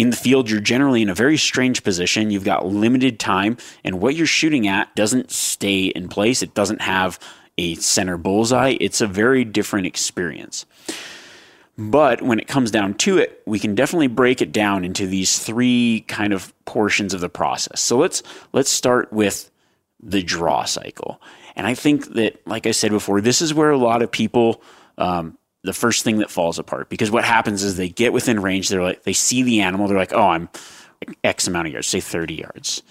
In 0.00 0.08
the 0.08 0.16
field, 0.16 0.48
you're 0.48 0.60
generally 0.60 1.02
in 1.02 1.10
a 1.10 1.14
very 1.14 1.36
strange 1.36 1.82
position. 1.82 2.30
You've 2.30 2.42
got 2.42 2.64
limited 2.64 3.20
time, 3.20 3.58
and 3.84 4.00
what 4.00 4.14
you're 4.14 4.26
shooting 4.26 4.66
at 4.66 4.96
doesn't 4.96 5.30
stay 5.30 5.88
in 5.88 6.08
place. 6.08 6.42
It 6.42 6.54
doesn't 6.54 6.80
have 6.80 7.18
a 7.58 7.74
center 7.76 8.16
bullseye. 8.16 8.76
It's 8.80 9.00
a 9.00 9.06
very 9.06 9.44
different 9.44 9.86
experience. 9.86 10.66
But 11.78 12.20
when 12.20 12.38
it 12.38 12.46
comes 12.46 12.70
down 12.70 12.94
to 12.94 13.16
it, 13.18 13.42
we 13.46 13.58
can 13.58 13.74
definitely 13.74 14.08
break 14.08 14.42
it 14.42 14.52
down 14.52 14.84
into 14.84 15.06
these 15.06 15.38
three 15.38 16.04
kind 16.08 16.32
of 16.32 16.52
portions 16.66 17.14
of 17.14 17.20
the 17.20 17.30
process. 17.30 17.80
So 17.80 17.96
let's 17.96 18.22
let's 18.52 18.70
start 18.70 19.12
with 19.12 19.50
the 20.02 20.22
draw 20.22 20.64
cycle. 20.64 21.20
And 21.56 21.66
I 21.66 21.74
think 21.74 22.14
that, 22.14 22.46
like 22.46 22.66
I 22.66 22.70
said 22.72 22.90
before, 22.90 23.20
this 23.20 23.42
is 23.42 23.54
where 23.54 23.70
a 23.70 23.78
lot 23.78 24.02
of 24.02 24.10
people, 24.10 24.62
um, 24.98 25.36
the 25.62 25.72
first 25.72 26.04
thing 26.04 26.18
that 26.18 26.30
falls 26.30 26.58
apart 26.58 26.88
because 26.88 27.10
what 27.10 27.24
happens 27.24 27.62
is 27.62 27.76
they 27.76 27.88
get 27.88 28.12
within 28.12 28.40
range. 28.40 28.68
They're 28.68 28.82
like, 28.82 29.02
they 29.02 29.12
see 29.12 29.42
the 29.42 29.60
animal. 29.60 29.88
They're 29.88 29.98
like, 29.98 30.12
oh, 30.14 30.28
I'm 30.28 30.48
X 31.24 31.46
amount 31.48 31.66
of 31.66 31.72
yards, 31.72 31.88
say 31.88 32.00
30 32.00 32.34
yards. 32.34 32.82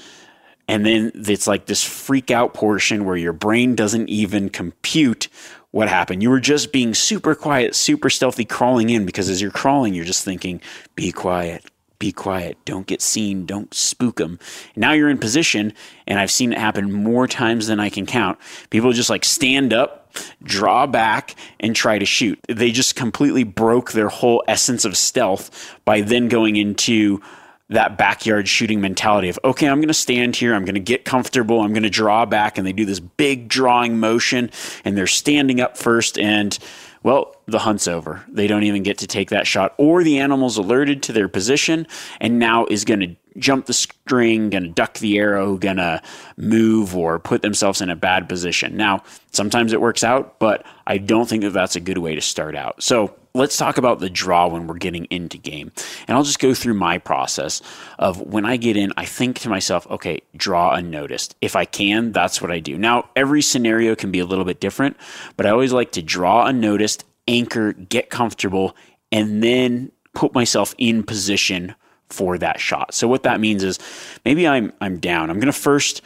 And 0.69 0.85
then 0.85 1.11
it's 1.15 1.47
like 1.47 1.65
this 1.65 1.83
freak 1.83 2.29
out 2.29 2.53
portion 2.53 3.03
where 3.03 3.17
your 3.17 3.33
brain 3.33 3.73
doesn't 3.73 4.07
even 4.07 4.49
compute 4.49 5.27
what 5.71 5.89
happened. 5.89 6.21
You 6.21 6.29
were 6.29 6.39
just 6.39 6.71
being 6.71 6.93
super 6.93 7.33
quiet, 7.33 7.73
super 7.73 8.09
stealthy, 8.09 8.45
crawling 8.45 8.89
in 8.91 9.05
because 9.05 9.29
as 9.29 9.41
you're 9.41 9.49
crawling, 9.49 9.95
you're 9.95 10.05
just 10.05 10.23
thinking, 10.23 10.61
be 10.95 11.11
quiet, 11.11 11.65
be 11.97 12.11
quiet, 12.11 12.57
don't 12.65 12.87
get 12.87 13.01
seen, 13.01 13.45
don't 13.45 13.73
spook 13.73 14.17
them. 14.17 14.37
Now 14.75 14.93
you're 14.93 15.09
in 15.09 15.17
position, 15.17 15.73
and 16.07 16.19
I've 16.19 16.31
seen 16.31 16.53
it 16.53 16.59
happen 16.59 16.91
more 16.91 17.27
times 17.27 17.65
than 17.65 17.79
I 17.79 17.89
can 17.89 18.05
count. 18.05 18.37
People 18.69 18.93
just 18.93 19.09
like 19.09 19.25
stand 19.25 19.73
up, 19.73 20.13
draw 20.43 20.85
back, 20.87 21.35
and 21.59 21.75
try 21.75 21.99
to 21.99 22.05
shoot. 22.05 22.39
They 22.47 22.71
just 22.71 22.95
completely 22.95 23.43
broke 23.43 23.91
their 23.91 24.09
whole 24.09 24.43
essence 24.47 24.85
of 24.85 24.95
stealth 24.95 25.75
by 25.83 26.01
then 26.01 26.29
going 26.29 26.55
into 26.55 27.21
that 27.69 27.97
backyard 27.97 28.47
shooting 28.47 28.81
mentality 28.81 29.29
of, 29.29 29.39
okay, 29.43 29.67
I'm 29.67 29.77
going 29.77 29.89
to 29.89 29.93
stand 29.93 30.35
here, 30.35 30.55
I'm 30.55 30.65
going 30.65 30.75
to 30.75 30.81
get 30.81 31.05
comfortable, 31.05 31.61
I'm 31.61 31.71
going 31.71 31.83
to 31.83 31.89
draw 31.89 32.25
back. 32.25 32.57
And 32.57 32.65
they 32.65 32.73
do 32.73 32.85
this 32.85 32.99
big 32.99 33.47
drawing 33.47 33.99
motion 33.99 34.49
and 34.83 34.97
they're 34.97 35.07
standing 35.07 35.61
up 35.61 35.77
first. 35.77 36.17
And 36.17 36.57
well, 37.03 37.35
the 37.45 37.59
hunt's 37.59 37.87
over. 37.87 38.23
They 38.27 38.47
don't 38.47 38.63
even 38.63 38.83
get 38.83 38.97
to 38.99 39.07
take 39.07 39.29
that 39.29 39.47
shot, 39.47 39.73
or 39.77 40.03
the 40.03 40.19
animal's 40.19 40.57
alerted 40.57 41.01
to 41.03 41.13
their 41.13 41.29
position 41.29 41.87
and 42.19 42.39
now 42.39 42.65
is 42.65 42.83
going 42.83 42.99
to 42.99 43.15
jump 43.37 43.67
the 43.67 43.73
string, 43.73 44.49
going 44.49 44.63
to 44.63 44.69
duck 44.69 44.95
the 44.95 45.17
arrow, 45.17 45.55
going 45.55 45.77
to 45.77 46.01
move 46.35 46.95
or 46.95 47.19
put 47.19 47.41
themselves 47.41 47.79
in 47.79 47.89
a 47.89 47.95
bad 47.95 48.27
position. 48.27 48.75
Now, 48.75 49.03
sometimes 49.31 49.71
it 49.71 49.79
works 49.79 50.03
out, 50.03 50.39
but 50.39 50.65
I 50.87 50.97
don't 50.97 51.29
think 51.29 51.43
that 51.43 51.51
that's 51.51 51.77
a 51.77 51.79
good 51.79 51.99
way 51.99 52.15
to 52.15 52.21
start 52.21 52.55
out. 52.55 52.83
So, 52.83 53.15
let's 53.33 53.57
talk 53.57 53.77
about 53.77 53.99
the 53.99 54.09
draw 54.09 54.47
when 54.47 54.67
we're 54.67 54.77
getting 54.77 55.05
into 55.05 55.37
game. 55.37 55.71
And 56.07 56.17
I'll 56.17 56.23
just 56.23 56.39
go 56.39 56.53
through 56.53 56.73
my 56.73 56.97
process 56.97 57.61
of 57.97 58.19
when 58.21 58.45
I 58.45 58.57
get 58.57 58.75
in, 58.75 58.91
I 58.97 59.05
think 59.05 59.39
to 59.39 59.49
myself, 59.49 59.87
okay, 59.87 60.21
draw 60.35 60.73
unnoticed. 60.73 61.35
If 61.41 61.55
I 61.55 61.65
can, 61.65 62.11
that's 62.11 62.41
what 62.41 62.51
I 62.51 62.59
do. 62.59 62.77
Now, 62.77 63.09
every 63.15 63.41
scenario 63.41 63.95
can 63.95 64.11
be 64.11 64.19
a 64.19 64.25
little 64.25 64.45
bit 64.45 64.59
different, 64.59 64.97
but 65.37 65.45
I 65.45 65.49
always 65.49 65.73
like 65.73 65.91
to 65.93 66.01
draw 66.01 66.45
unnoticed, 66.45 67.05
anchor, 67.27 67.73
get 67.73 68.09
comfortable, 68.09 68.75
and 69.11 69.43
then 69.43 69.91
put 70.13 70.33
myself 70.33 70.73
in 70.77 71.03
position 71.03 71.75
for 72.09 72.37
that 72.39 72.59
shot. 72.59 72.93
So 72.93 73.07
what 73.07 73.23
that 73.23 73.39
means 73.39 73.63
is 73.63 73.79
maybe 74.25 74.47
I'm 74.47 74.73
I'm 74.81 74.99
down. 74.99 75.29
I'm 75.29 75.37
going 75.37 75.51
to 75.51 75.53
first 75.53 76.01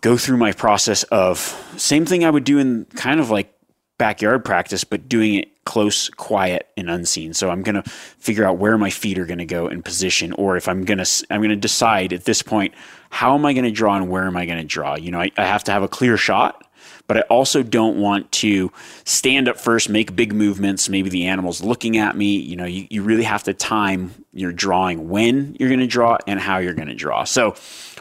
go 0.00 0.16
through 0.16 0.36
my 0.36 0.52
process 0.52 1.02
of 1.04 1.38
same 1.76 2.06
thing 2.06 2.24
I 2.24 2.30
would 2.30 2.44
do 2.44 2.58
in 2.58 2.86
kind 2.94 3.20
of 3.20 3.30
like 3.30 3.52
backyard 3.98 4.44
practice, 4.44 4.84
but 4.84 5.08
doing 5.08 5.34
it 5.34 5.51
close, 5.64 6.10
quiet, 6.10 6.68
and 6.76 6.90
unseen. 6.90 7.34
So 7.34 7.50
I'm 7.50 7.62
going 7.62 7.80
to 7.80 7.88
figure 7.90 8.44
out 8.44 8.58
where 8.58 8.76
my 8.76 8.90
feet 8.90 9.18
are 9.18 9.26
going 9.26 9.38
to 9.38 9.44
go 9.44 9.68
in 9.68 9.82
position, 9.82 10.32
or 10.32 10.56
if 10.56 10.68
I'm 10.68 10.84
going 10.84 10.98
to, 10.98 11.26
I'm 11.30 11.40
going 11.40 11.50
to 11.50 11.56
decide 11.56 12.12
at 12.12 12.24
this 12.24 12.42
point, 12.42 12.74
how 13.10 13.34
am 13.34 13.46
I 13.46 13.52
going 13.52 13.64
to 13.64 13.70
draw 13.70 13.96
and 13.96 14.08
where 14.08 14.24
am 14.24 14.36
I 14.36 14.46
going 14.46 14.58
to 14.58 14.64
draw? 14.64 14.96
You 14.96 15.10
know, 15.10 15.20
I, 15.20 15.30
I 15.36 15.44
have 15.44 15.64
to 15.64 15.72
have 15.72 15.82
a 15.82 15.88
clear 15.88 16.16
shot, 16.16 16.66
but 17.06 17.16
I 17.16 17.20
also 17.22 17.62
don't 17.62 17.98
want 17.98 18.32
to 18.32 18.72
stand 19.04 19.48
up 19.48 19.58
first, 19.58 19.88
make 19.88 20.16
big 20.16 20.32
movements. 20.32 20.88
Maybe 20.88 21.10
the 21.10 21.26
animal's 21.26 21.62
looking 21.62 21.96
at 21.98 22.16
me. 22.16 22.36
You 22.36 22.56
know, 22.56 22.64
you, 22.64 22.86
you 22.90 23.02
really 23.02 23.24
have 23.24 23.44
to 23.44 23.54
time 23.54 24.12
your 24.32 24.52
drawing 24.52 25.08
when 25.08 25.56
you're 25.60 25.68
going 25.68 25.80
to 25.80 25.86
draw 25.86 26.18
and 26.26 26.40
how 26.40 26.58
you're 26.58 26.74
going 26.74 26.88
to 26.88 26.94
draw. 26.94 27.24
So 27.24 27.54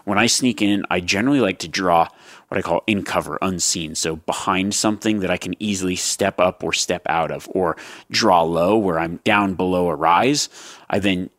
when 0.05 0.17
I 0.17 0.27
sneak 0.27 0.61
in, 0.61 0.83
I 0.89 0.99
generally 0.99 1.41
like 1.41 1.59
to 1.59 1.67
draw 1.67 2.07
what 2.51 2.57
I 2.57 2.61
call 2.61 2.83
in 2.85 3.03
cover, 3.03 3.37
unseen. 3.41 3.95
So 3.95 4.17
behind 4.17 4.75
something 4.75 5.21
that 5.21 5.31
I 5.31 5.37
can 5.37 5.55
easily 5.63 5.95
step 5.95 6.37
up 6.37 6.65
or 6.65 6.73
step 6.73 7.01
out 7.07 7.31
of, 7.31 7.47
or 7.53 7.77
draw 8.09 8.41
low 8.41 8.77
where 8.77 8.99
I'm 8.99 9.21
down 9.23 9.55
below 9.55 9.87
a 9.87 9.95
rise. 9.95 10.49
I 10.89 10.99
then 10.99 11.29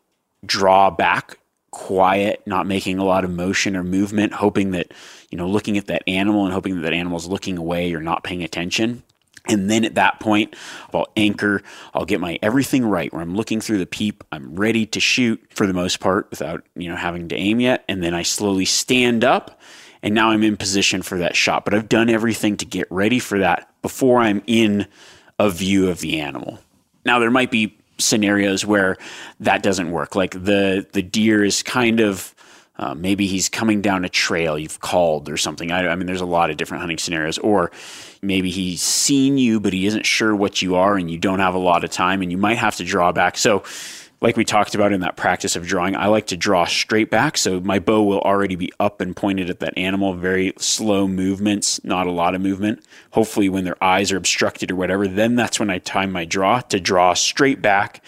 draw 0.47 0.89
back 0.89 1.37
quiet, 1.71 2.43
not 2.47 2.67
making 2.67 2.99
a 2.99 3.05
lot 3.05 3.25
of 3.25 3.31
motion 3.31 3.77
or 3.77 3.85
movement, 3.85 4.33
hoping 4.33 4.71
that, 4.71 4.95
you 5.31 5.37
know, 5.37 5.47
looking 5.47 5.77
at 5.77 5.87
that 5.89 6.03
animal 6.07 6.47
and 6.47 6.55
hoping 6.55 6.77
that 6.77 6.81
that 6.81 6.95
animal's 6.95 7.29
looking 7.29 7.59
away 7.59 7.93
or 7.93 8.01
not 8.01 8.25
paying 8.25 8.43
attention. 8.43 9.03
And 9.49 9.69
then 9.69 9.85
at 9.85 9.97
that 9.97 10.19
point, 10.19 10.57
I'll 10.95 11.13
anchor, 11.15 11.61
I'll 11.93 12.07
get 12.07 12.21
my 12.21 12.39
everything 12.41 12.87
right 12.87 13.13
where 13.13 13.21
I'm 13.21 13.37
looking 13.37 13.61
through 13.61 13.79
the 13.79 13.87
peep. 13.87 14.25
I'm 14.33 14.55
ready 14.55 14.87
to 14.87 15.01
shoot 15.01 15.45
for 15.51 15.67
the 15.67 15.75
most 15.75 16.01
part 16.01 16.31
without, 16.31 16.65
you 16.75 16.89
know, 16.89 16.97
having 16.97 17.29
to 17.29 17.37
aim 17.37 17.61
yet. 17.61 17.85
And 17.87 18.03
then 18.03 18.15
I 18.15 18.23
slowly 18.23 18.65
stand 18.65 19.25
up 19.25 19.61
and 20.03 20.15
now 20.15 20.31
I'm 20.31 20.43
in 20.43 20.57
position 20.57 21.03
for 21.03 21.19
that 21.19 21.37
shot. 21.37 21.65
But 21.65 21.75
I've 21.75 21.89
done 21.89 22.11
everything 22.11 22.57
to 22.59 22.65
get 22.65 22.87
ready 22.91 23.19
for 23.19 23.39
that 23.39 23.71
before 23.83 24.21
I'm 24.21 24.43
in 24.47 24.87
a 25.39 25.51
view 25.51 25.89
of 25.89 26.01
the 26.01 26.21
animal. 26.21 26.59
Now 27.05 27.19
there 27.19 27.31
might 27.31 27.51
be 27.51 27.77
scenarios 27.99 28.67
where 28.67 28.97
that 29.41 29.63
doesn't 29.63 29.91
work. 29.91 30.15
Like 30.17 30.33
the 30.33 30.87
the 30.93 31.03
deer 31.03 31.45
is 31.45 31.63
kind 31.63 32.01
of 32.01 32.35
uh, 32.79 32.95
maybe 32.95 33.27
he's 33.27 33.49
coming 33.49 33.83
down 33.83 34.05
a 34.05 34.09
trail 34.09 34.59
you've 34.59 34.81
called 34.81 35.29
or 35.29 35.37
something. 35.37 35.71
I, 35.71 35.89
I, 35.89 35.95
mean, 35.95 36.07
there's 36.07 36.23
a 36.23 36.27
lot 36.27 36.51
of 36.51 36.57
different 36.57 36.81
hunting 36.81 36.99
scenarios. 36.99 37.39
Or 37.39 37.71
maybe 38.23 38.51
he's 38.51 38.83
seen 38.83 39.37
you, 39.37 39.61
but 39.61 39.73
he 39.73 39.87
isn't 39.87 40.07
sure 40.07 40.35
what 40.35 40.63
you 40.63 40.75
are, 40.77 40.97
and 40.97 41.11
you 41.11 41.19
don't 41.19 41.39
have 41.39 41.55
a 41.55 41.59
lot 41.59 41.85
of 41.85 41.91
time, 41.91 42.23
and 42.23 42.33
you 42.33 42.39
might 42.39 42.57
have 42.57 42.77
to 42.77 42.85
draw 42.85 43.13
back. 43.13 43.37
So 43.37 43.63
like 44.23 44.37
we 44.37 44.45
talked 44.45 44.75
about 44.75 44.93
in 44.93 45.01
that 45.01 45.17
practice 45.17 45.57
of 45.57 45.67
drawing, 45.67 45.97
I 45.97 46.07
like 46.07 46.29
to 46.29 46.37
draw 46.37 46.65
straight 46.65 47.11
back. 47.11 47.37
So 47.37 47.61
my 47.61 47.81
bow 47.81 48.05
will 48.05 48.21
already 48.21 48.55
be 48.55 48.73
up 48.79 49.01
and 49.01 49.15
pointed 49.15 49.51
at 49.51 49.59
that 49.61 49.77
animal, 49.77 50.15
very 50.15 50.55
slow 50.59 51.09
movements, 51.09 51.83
not 51.85 52.07
a 52.07 52.13
lot 52.13 52.37
of 52.37 52.41
movement. 52.41 52.85
Hopefully, 53.11 53.49
when 53.49 53.65
their 53.65 53.83
eyes 53.83 54.13
are 54.13 54.17
obstructed 54.17 54.71
or 54.71 54.77
whatever, 54.77 55.09
then 55.09 55.35
that's 55.35 55.59
when 55.59 55.71
I 55.71 55.79
time 55.79 56.13
my 56.13 56.25
draw 56.25 56.61
to 56.61 56.79
draw 56.79 57.15
straight 57.15 57.61
back 57.61 58.03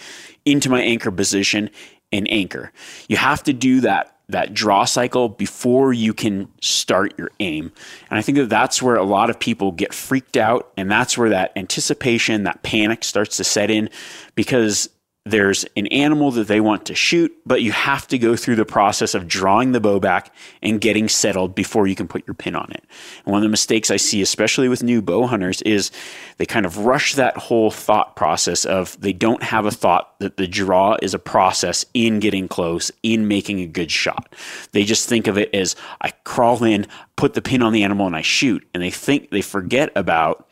into 0.45 0.69
my 0.69 0.81
anchor 0.81 1.11
position 1.11 1.69
and 2.11 2.31
anchor. 2.31 2.71
You 3.09 3.17
have 3.17 3.43
to 3.43 3.53
do 3.53 3.81
that 3.81 4.15
that 4.27 4.55
draw 4.55 4.85
cycle 4.85 5.29
before 5.29 5.93
you 5.93 6.13
can 6.13 6.47
start 6.59 7.13
your 7.15 7.29
aim. 7.39 7.71
And 8.09 8.17
I 8.17 8.23
think 8.23 8.39
that 8.39 8.49
that's 8.49 8.81
where 8.81 8.95
a 8.95 9.03
lot 9.03 9.29
of 9.29 9.39
people 9.39 9.71
get 9.71 9.93
freaked 9.93 10.35
out 10.35 10.71
and 10.77 10.89
that's 10.89 11.15
where 11.15 11.29
that 11.29 11.51
anticipation, 11.55 12.43
that 12.43 12.63
panic 12.63 13.03
starts 13.03 13.37
to 13.37 13.43
set 13.43 13.69
in 13.69 13.87
because 14.33 14.89
there's 15.27 15.65
an 15.75 15.87
animal 15.87 16.29
that 16.31 16.47
they 16.47 16.61
want 16.61 16.85
to 16.85 16.93
shoot, 16.93 17.35
but 17.47 17.63
you 17.63 17.71
have 17.71 18.07
to 18.09 18.19
go 18.19 18.35
through 18.35 18.57
the 18.57 18.65
process 18.65 19.15
of 19.15 19.27
drawing 19.27 19.71
the 19.71 19.79
bow 19.79 19.99
back 19.99 20.31
and 20.61 20.79
getting 20.79 21.09
settled 21.09 21.55
before 21.55 21.87
you 21.87 21.95
can 21.95 22.07
put 22.07 22.25
your 22.27 22.35
pin 22.35 22.55
on 22.55 22.71
it. 22.71 22.83
And 23.25 23.31
one 23.31 23.39
of 23.39 23.43
the 23.43 23.49
mistakes 23.49 23.89
I 23.89 23.97
see, 23.97 24.21
especially 24.21 24.69
with 24.69 24.83
new 24.83 25.01
bow 25.01 25.25
hunters, 25.25 25.63
is 25.63 25.89
they 26.37 26.45
kind 26.45 26.63
of 26.63 26.77
rush 26.77 27.15
that 27.15 27.37
whole 27.37 27.71
thought 27.71 28.15
process 28.15 28.65
of 28.65 28.99
they 29.01 29.13
don't 29.13 29.41
have 29.41 29.65
a 29.65 29.71
thought 29.71 30.17
that 30.19 30.37
the 30.37 30.47
draw 30.47 30.95
is 31.01 31.15
a 31.15 31.19
process 31.19 31.85
in 31.95 32.19
getting 32.19 32.47
close, 32.47 32.91
in 33.01 33.27
making 33.27 33.61
a 33.61 33.67
good 33.67 33.89
shot. 33.89 34.35
They 34.73 34.83
just 34.83 35.09
think 35.09 35.25
of 35.25 35.39
it 35.39 35.49
as 35.55 35.75
I 36.01 36.11
crawl 36.23 36.63
in, 36.63 36.85
put 37.15 37.33
the 37.33 37.41
pin 37.41 37.63
on 37.63 37.73
the 37.73 37.83
animal, 37.83 38.05
and 38.05 38.15
I 38.15 38.21
shoot. 38.21 38.67
And 38.75 38.83
they 38.83 38.91
think 38.91 39.31
they 39.31 39.41
forget 39.41 39.91
about 39.95 40.47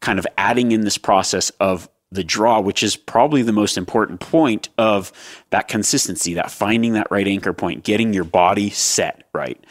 kind 0.00 0.18
of 0.18 0.26
adding 0.36 0.72
in 0.72 0.80
this 0.80 0.98
process 0.98 1.50
of 1.60 1.88
the 2.10 2.24
draw, 2.24 2.60
which 2.60 2.82
is 2.82 2.96
probably 2.96 3.42
the 3.42 3.52
most 3.52 3.76
important 3.76 4.20
point 4.20 4.68
of 4.78 5.12
that 5.50 5.68
consistency, 5.68 6.34
that 6.34 6.50
finding 6.50 6.94
that 6.94 7.10
right 7.10 7.28
anchor 7.28 7.52
point, 7.52 7.84
getting 7.84 8.14
your 8.14 8.24
body 8.24 8.70
set 8.70 9.28
right. 9.34 9.62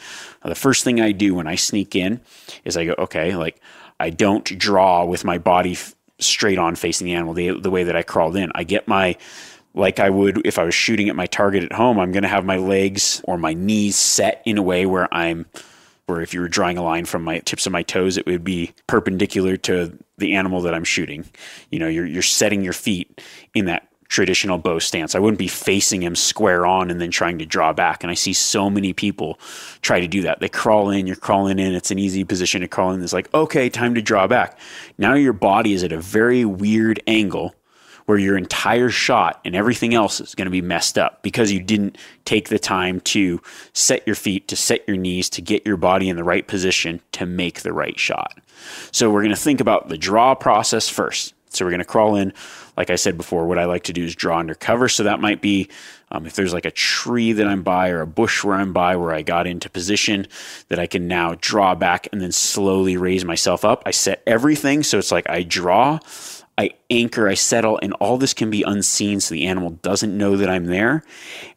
Now, 0.44 0.50
the 0.50 0.54
first 0.54 0.84
thing 0.84 1.00
I 1.00 1.12
do 1.12 1.34
when 1.34 1.48
I 1.48 1.56
sneak 1.56 1.96
in 1.96 2.20
is 2.64 2.76
I 2.76 2.84
go, 2.84 2.94
okay, 2.98 3.34
like 3.34 3.60
I 3.98 4.10
don't 4.10 4.44
draw 4.58 5.04
with 5.04 5.24
my 5.24 5.38
body 5.38 5.72
f- 5.72 5.94
straight 6.20 6.58
on 6.58 6.76
facing 6.76 7.06
the 7.06 7.14
animal 7.14 7.34
the, 7.34 7.58
the 7.58 7.70
way 7.70 7.84
that 7.84 7.96
I 7.96 8.02
crawled 8.02 8.36
in. 8.36 8.52
I 8.54 8.64
get 8.64 8.86
my 8.86 9.16
like 9.74 10.00
I 10.00 10.10
would 10.10 10.46
if 10.46 10.58
I 10.58 10.64
was 10.64 10.74
shooting 10.74 11.08
at 11.08 11.16
my 11.16 11.26
target 11.26 11.64
at 11.64 11.72
home, 11.72 11.98
I'm 11.98 12.12
going 12.12 12.22
to 12.22 12.28
have 12.28 12.44
my 12.44 12.56
legs 12.56 13.20
or 13.24 13.36
my 13.36 13.54
knees 13.54 13.96
set 13.96 14.42
in 14.44 14.58
a 14.58 14.62
way 14.62 14.86
where 14.86 15.12
I'm 15.12 15.46
where 16.08 16.20
if 16.20 16.32
you 16.32 16.40
were 16.40 16.48
drawing 16.48 16.78
a 16.78 16.82
line 16.82 17.04
from 17.04 17.22
my 17.22 17.38
tips 17.40 17.66
of 17.66 17.72
my 17.72 17.82
toes, 17.82 18.16
it 18.16 18.26
would 18.26 18.44
be 18.44 18.72
perpendicular 18.86 19.56
to 19.58 19.96
the 20.16 20.34
animal 20.34 20.62
that 20.62 20.74
I'm 20.74 20.84
shooting. 20.84 21.24
You 21.70 21.78
know, 21.78 21.88
you're 21.88 22.06
you're 22.06 22.22
setting 22.22 22.62
your 22.62 22.72
feet 22.72 23.22
in 23.54 23.66
that 23.66 23.88
traditional 24.08 24.56
bow 24.56 24.78
stance. 24.78 25.14
I 25.14 25.18
wouldn't 25.18 25.38
be 25.38 25.48
facing 25.48 26.02
him 26.02 26.16
square 26.16 26.64
on 26.64 26.90
and 26.90 27.00
then 27.00 27.10
trying 27.10 27.38
to 27.38 27.46
draw 27.46 27.72
back. 27.74 28.02
And 28.02 28.10
I 28.10 28.14
see 28.14 28.32
so 28.32 28.70
many 28.70 28.94
people 28.94 29.38
try 29.82 30.00
to 30.00 30.08
do 30.08 30.22
that. 30.22 30.40
They 30.40 30.48
crawl 30.48 30.90
in, 30.90 31.06
you're 31.06 31.16
crawling 31.16 31.58
in, 31.58 31.74
it's 31.74 31.90
an 31.90 31.98
easy 31.98 32.24
position 32.24 32.62
to 32.62 32.68
crawl 32.68 32.92
in. 32.92 33.02
It's 33.02 33.12
like, 33.12 33.32
okay, 33.34 33.68
time 33.68 33.94
to 33.94 34.02
draw 34.02 34.26
back. 34.26 34.58
Now 34.96 35.12
your 35.14 35.34
body 35.34 35.74
is 35.74 35.84
at 35.84 35.92
a 35.92 36.00
very 36.00 36.44
weird 36.46 37.02
angle 37.06 37.54
where 38.08 38.16
your 38.16 38.38
entire 38.38 38.88
shot 38.88 39.38
and 39.44 39.54
everything 39.54 39.92
else 39.92 40.18
is 40.18 40.34
going 40.34 40.46
to 40.46 40.50
be 40.50 40.62
messed 40.62 40.96
up 40.96 41.22
because 41.22 41.52
you 41.52 41.60
didn't 41.60 41.98
take 42.24 42.48
the 42.48 42.58
time 42.58 43.00
to 43.00 43.38
set 43.74 44.06
your 44.06 44.16
feet, 44.16 44.48
to 44.48 44.56
set 44.56 44.82
your 44.88 44.96
knees, 44.96 45.28
to 45.28 45.42
get 45.42 45.66
your 45.66 45.76
body 45.76 46.08
in 46.08 46.16
the 46.16 46.24
right 46.24 46.48
position 46.48 47.02
to 47.12 47.26
make 47.26 47.60
the 47.60 47.72
right 47.74 48.00
shot. 48.00 48.38
So 48.92 49.10
we're 49.10 49.20
going 49.20 49.34
to 49.34 49.38
think 49.38 49.60
about 49.60 49.90
the 49.90 49.98
draw 49.98 50.34
process 50.34 50.88
first. 50.88 51.34
So 51.50 51.66
we're 51.66 51.70
going 51.70 51.80
to 51.80 51.84
crawl 51.84 52.16
in. 52.16 52.32
Like 52.78 52.88
I 52.88 52.96
said 52.96 53.18
before, 53.18 53.46
what 53.46 53.58
I 53.58 53.66
like 53.66 53.84
to 53.84 53.92
do 53.92 54.04
is 54.04 54.14
draw 54.14 54.38
under 54.38 54.54
cover. 54.54 54.88
So 54.88 55.02
that 55.02 55.20
might 55.20 55.42
be 55.42 55.68
um, 56.10 56.24
if 56.24 56.34
there's 56.34 56.54
like 56.54 56.64
a 56.64 56.70
tree 56.70 57.32
that 57.32 57.46
I'm 57.46 57.62
by 57.62 57.90
or 57.90 58.00
a 58.00 58.06
bush 58.06 58.42
where 58.42 58.54
I'm 58.54 58.72
by 58.72 58.96
where 58.96 59.12
I 59.12 59.20
got 59.20 59.46
into 59.46 59.68
position 59.68 60.26
that 60.68 60.78
I 60.78 60.86
can 60.86 61.08
now 61.08 61.36
draw 61.42 61.74
back 61.74 62.08
and 62.10 62.22
then 62.22 62.32
slowly 62.32 62.96
raise 62.96 63.26
myself 63.26 63.66
up. 63.66 63.82
I 63.84 63.90
set 63.90 64.22
everything. 64.26 64.82
So 64.82 64.96
it's 64.96 65.12
like 65.12 65.28
I 65.28 65.42
draw, 65.42 65.98
I 66.58 66.72
anchor, 66.90 67.28
I 67.28 67.34
settle, 67.34 67.78
and 67.80 67.92
all 67.94 68.18
this 68.18 68.34
can 68.34 68.50
be 68.50 68.64
unseen 68.64 69.20
so 69.20 69.34
the 69.34 69.46
animal 69.46 69.70
doesn't 69.70 70.16
know 70.16 70.36
that 70.36 70.50
I'm 70.50 70.66
there. 70.66 71.04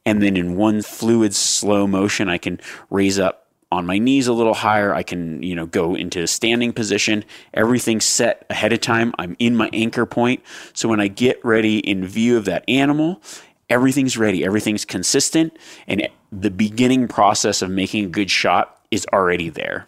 And 0.06 0.22
then 0.22 0.38
in 0.38 0.56
one 0.56 0.84
fluid, 0.84 1.34
slow 1.34 1.88
motion, 1.88 2.30
I 2.30 2.38
can 2.38 2.62
raise 2.92 3.18
up 3.18 3.48
on 3.72 3.86
my 3.86 3.98
knees 3.98 4.28
a 4.28 4.34
little 4.34 4.54
higher. 4.54 4.94
I 4.94 5.02
can, 5.02 5.42
you 5.42 5.56
know, 5.56 5.66
go 5.66 5.96
into 5.96 6.22
a 6.22 6.28
standing 6.28 6.72
position. 6.72 7.26
Everything's 7.54 8.06
set 8.06 8.46
ahead 8.50 8.74
of 8.74 8.82
time. 8.82 9.14
I'm 9.18 9.36
in 9.40 9.56
my 9.56 9.70
anchor 9.74 10.06
point. 10.06 10.44
So 10.74 10.88
when 10.88 11.00
I 11.00 11.08
get 11.08 11.44
ready 11.44 11.80
in 11.80 12.06
view 12.06 12.38
of 12.38 12.46
that 12.46 12.64
animal, 12.68 13.22
everything's 13.70 14.18
ready, 14.18 14.46
everything's 14.46 14.86
consistent, 14.86 15.58
and 15.88 16.08
the 16.32 16.52
beginning 16.52 17.08
process 17.08 17.62
of 17.62 17.72
making 17.72 18.06
a 18.06 18.10
good 18.10 18.30
shot 18.30 18.82
is 18.92 19.08
already 19.14 19.50
there. 19.50 19.88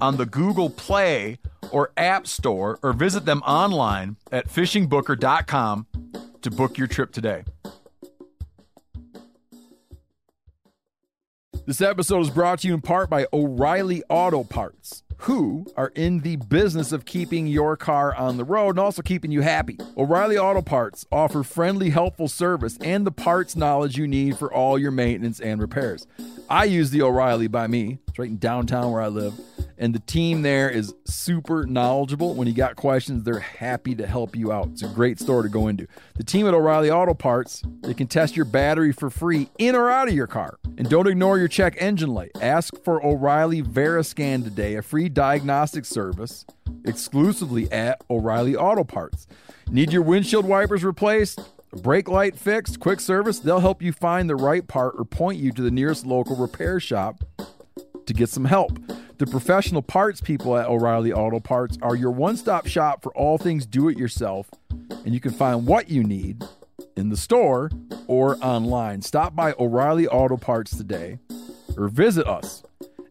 on 0.00 0.16
the 0.16 0.26
Google 0.26 0.70
Play 0.70 1.38
or 1.70 1.90
App 1.96 2.26
Store 2.26 2.78
or 2.82 2.92
visit 2.92 3.24
them 3.24 3.40
online 3.42 4.16
at 4.30 4.48
fishingbooker.com 4.48 5.86
to 6.42 6.50
book 6.50 6.78
your 6.78 6.86
trip 6.86 7.12
today. 7.12 7.44
This 11.66 11.80
episode 11.80 12.20
is 12.20 12.30
brought 12.30 12.58
to 12.58 12.68
you 12.68 12.74
in 12.74 12.82
part 12.82 13.08
by 13.08 13.26
O'Reilly 13.32 14.02
Auto 14.10 14.44
Parts, 14.44 15.02
who 15.20 15.64
are 15.78 15.92
in 15.94 16.20
the 16.20 16.36
business 16.36 16.92
of 16.92 17.06
keeping 17.06 17.46
your 17.46 17.74
car 17.74 18.14
on 18.14 18.36
the 18.36 18.44
road 18.44 18.70
and 18.70 18.80
also 18.80 19.00
keeping 19.00 19.30
you 19.30 19.40
happy. 19.40 19.78
O'Reilly 19.96 20.36
Auto 20.36 20.60
Parts 20.60 21.06
offer 21.10 21.42
friendly, 21.42 21.88
helpful 21.88 22.28
service 22.28 22.76
and 22.82 23.06
the 23.06 23.10
parts 23.10 23.56
knowledge 23.56 23.96
you 23.96 24.06
need 24.06 24.36
for 24.36 24.52
all 24.52 24.78
your 24.78 24.90
maintenance 24.90 25.40
and 25.40 25.58
repairs. 25.58 26.06
I 26.50 26.64
use 26.64 26.90
the 26.90 27.00
O'Reilly 27.00 27.48
by 27.48 27.66
me, 27.66 27.96
it's 28.14 28.18
right 28.20 28.28
in 28.28 28.38
downtown 28.38 28.92
where 28.92 29.02
I 29.02 29.08
live 29.08 29.34
and 29.76 29.92
the 29.92 29.98
team 29.98 30.42
there 30.42 30.70
is 30.70 30.94
super 31.04 31.66
knowledgeable. 31.66 32.34
When 32.34 32.46
you 32.46 32.54
got 32.54 32.76
questions, 32.76 33.24
they're 33.24 33.40
happy 33.40 33.94
to 33.96 34.06
help 34.06 34.36
you 34.36 34.52
out. 34.52 34.68
It's 34.68 34.82
a 34.82 34.88
great 34.88 35.18
store 35.18 35.42
to 35.42 35.48
go 35.48 35.66
into. 35.66 35.88
The 36.14 36.22
team 36.22 36.46
at 36.46 36.54
O'Reilly 36.54 36.90
Auto 36.90 37.14
Parts, 37.14 37.62
they 37.82 37.92
can 37.92 38.06
test 38.06 38.36
your 38.36 38.44
battery 38.44 38.92
for 38.92 39.10
free 39.10 39.48
in 39.58 39.74
or 39.74 39.90
out 39.90 40.06
of 40.06 40.14
your 40.14 40.28
car. 40.28 40.58
And 40.78 40.88
don't 40.88 41.08
ignore 41.08 41.38
your 41.38 41.48
check 41.48 41.76
engine 41.80 42.14
light. 42.14 42.30
Ask 42.40 42.82
for 42.84 43.04
O'Reilly 43.04 43.62
Veriscan 43.62 44.44
today, 44.44 44.76
a 44.76 44.82
free 44.82 45.08
diagnostic 45.08 45.84
service 45.84 46.46
exclusively 46.84 47.70
at 47.72 48.04
O'Reilly 48.08 48.54
Auto 48.54 48.84
Parts. 48.84 49.26
Need 49.68 49.92
your 49.92 50.02
windshield 50.02 50.44
wipers 50.44 50.84
replaced? 50.84 51.40
Brake 51.82 52.08
light 52.08 52.36
fixed, 52.36 52.78
quick 52.78 53.00
service, 53.00 53.40
they'll 53.40 53.58
help 53.58 53.82
you 53.82 53.90
find 53.90 54.30
the 54.30 54.36
right 54.36 54.68
part 54.68 54.94
or 54.96 55.04
point 55.04 55.40
you 55.40 55.50
to 55.50 55.62
the 55.62 55.72
nearest 55.72 56.06
local 56.06 56.36
repair 56.36 56.78
shop 56.78 57.24
to 58.06 58.14
get 58.14 58.28
some 58.28 58.44
help. 58.44 58.78
The 59.18 59.26
professional 59.26 59.82
parts 59.82 60.20
people 60.20 60.56
at 60.56 60.66
O'Reilly 60.66 61.12
Auto 61.12 61.40
Parts 61.40 61.78
are 61.82 61.94
your 61.94 62.10
one 62.10 62.36
stop 62.36 62.66
shop 62.66 63.02
for 63.02 63.16
all 63.16 63.38
things 63.38 63.66
do 63.66 63.88
it 63.88 63.96
yourself, 63.96 64.50
and 65.04 65.14
you 65.14 65.20
can 65.20 65.32
find 65.32 65.66
what 65.66 65.88
you 65.88 66.02
need 66.02 66.42
in 66.96 67.10
the 67.10 67.16
store 67.16 67.70
or 68.06 68.36
online. 68.44 69.02
Stop 69.02 69.36
by 69.36 69.54
O'Reilly 69.58 70.08
Auto 70.08 70.36
Parts 70.36 70.76
today 70.76 71.18
or 71.76 71.88
visit 71.88 72.26
us 72.26 72.62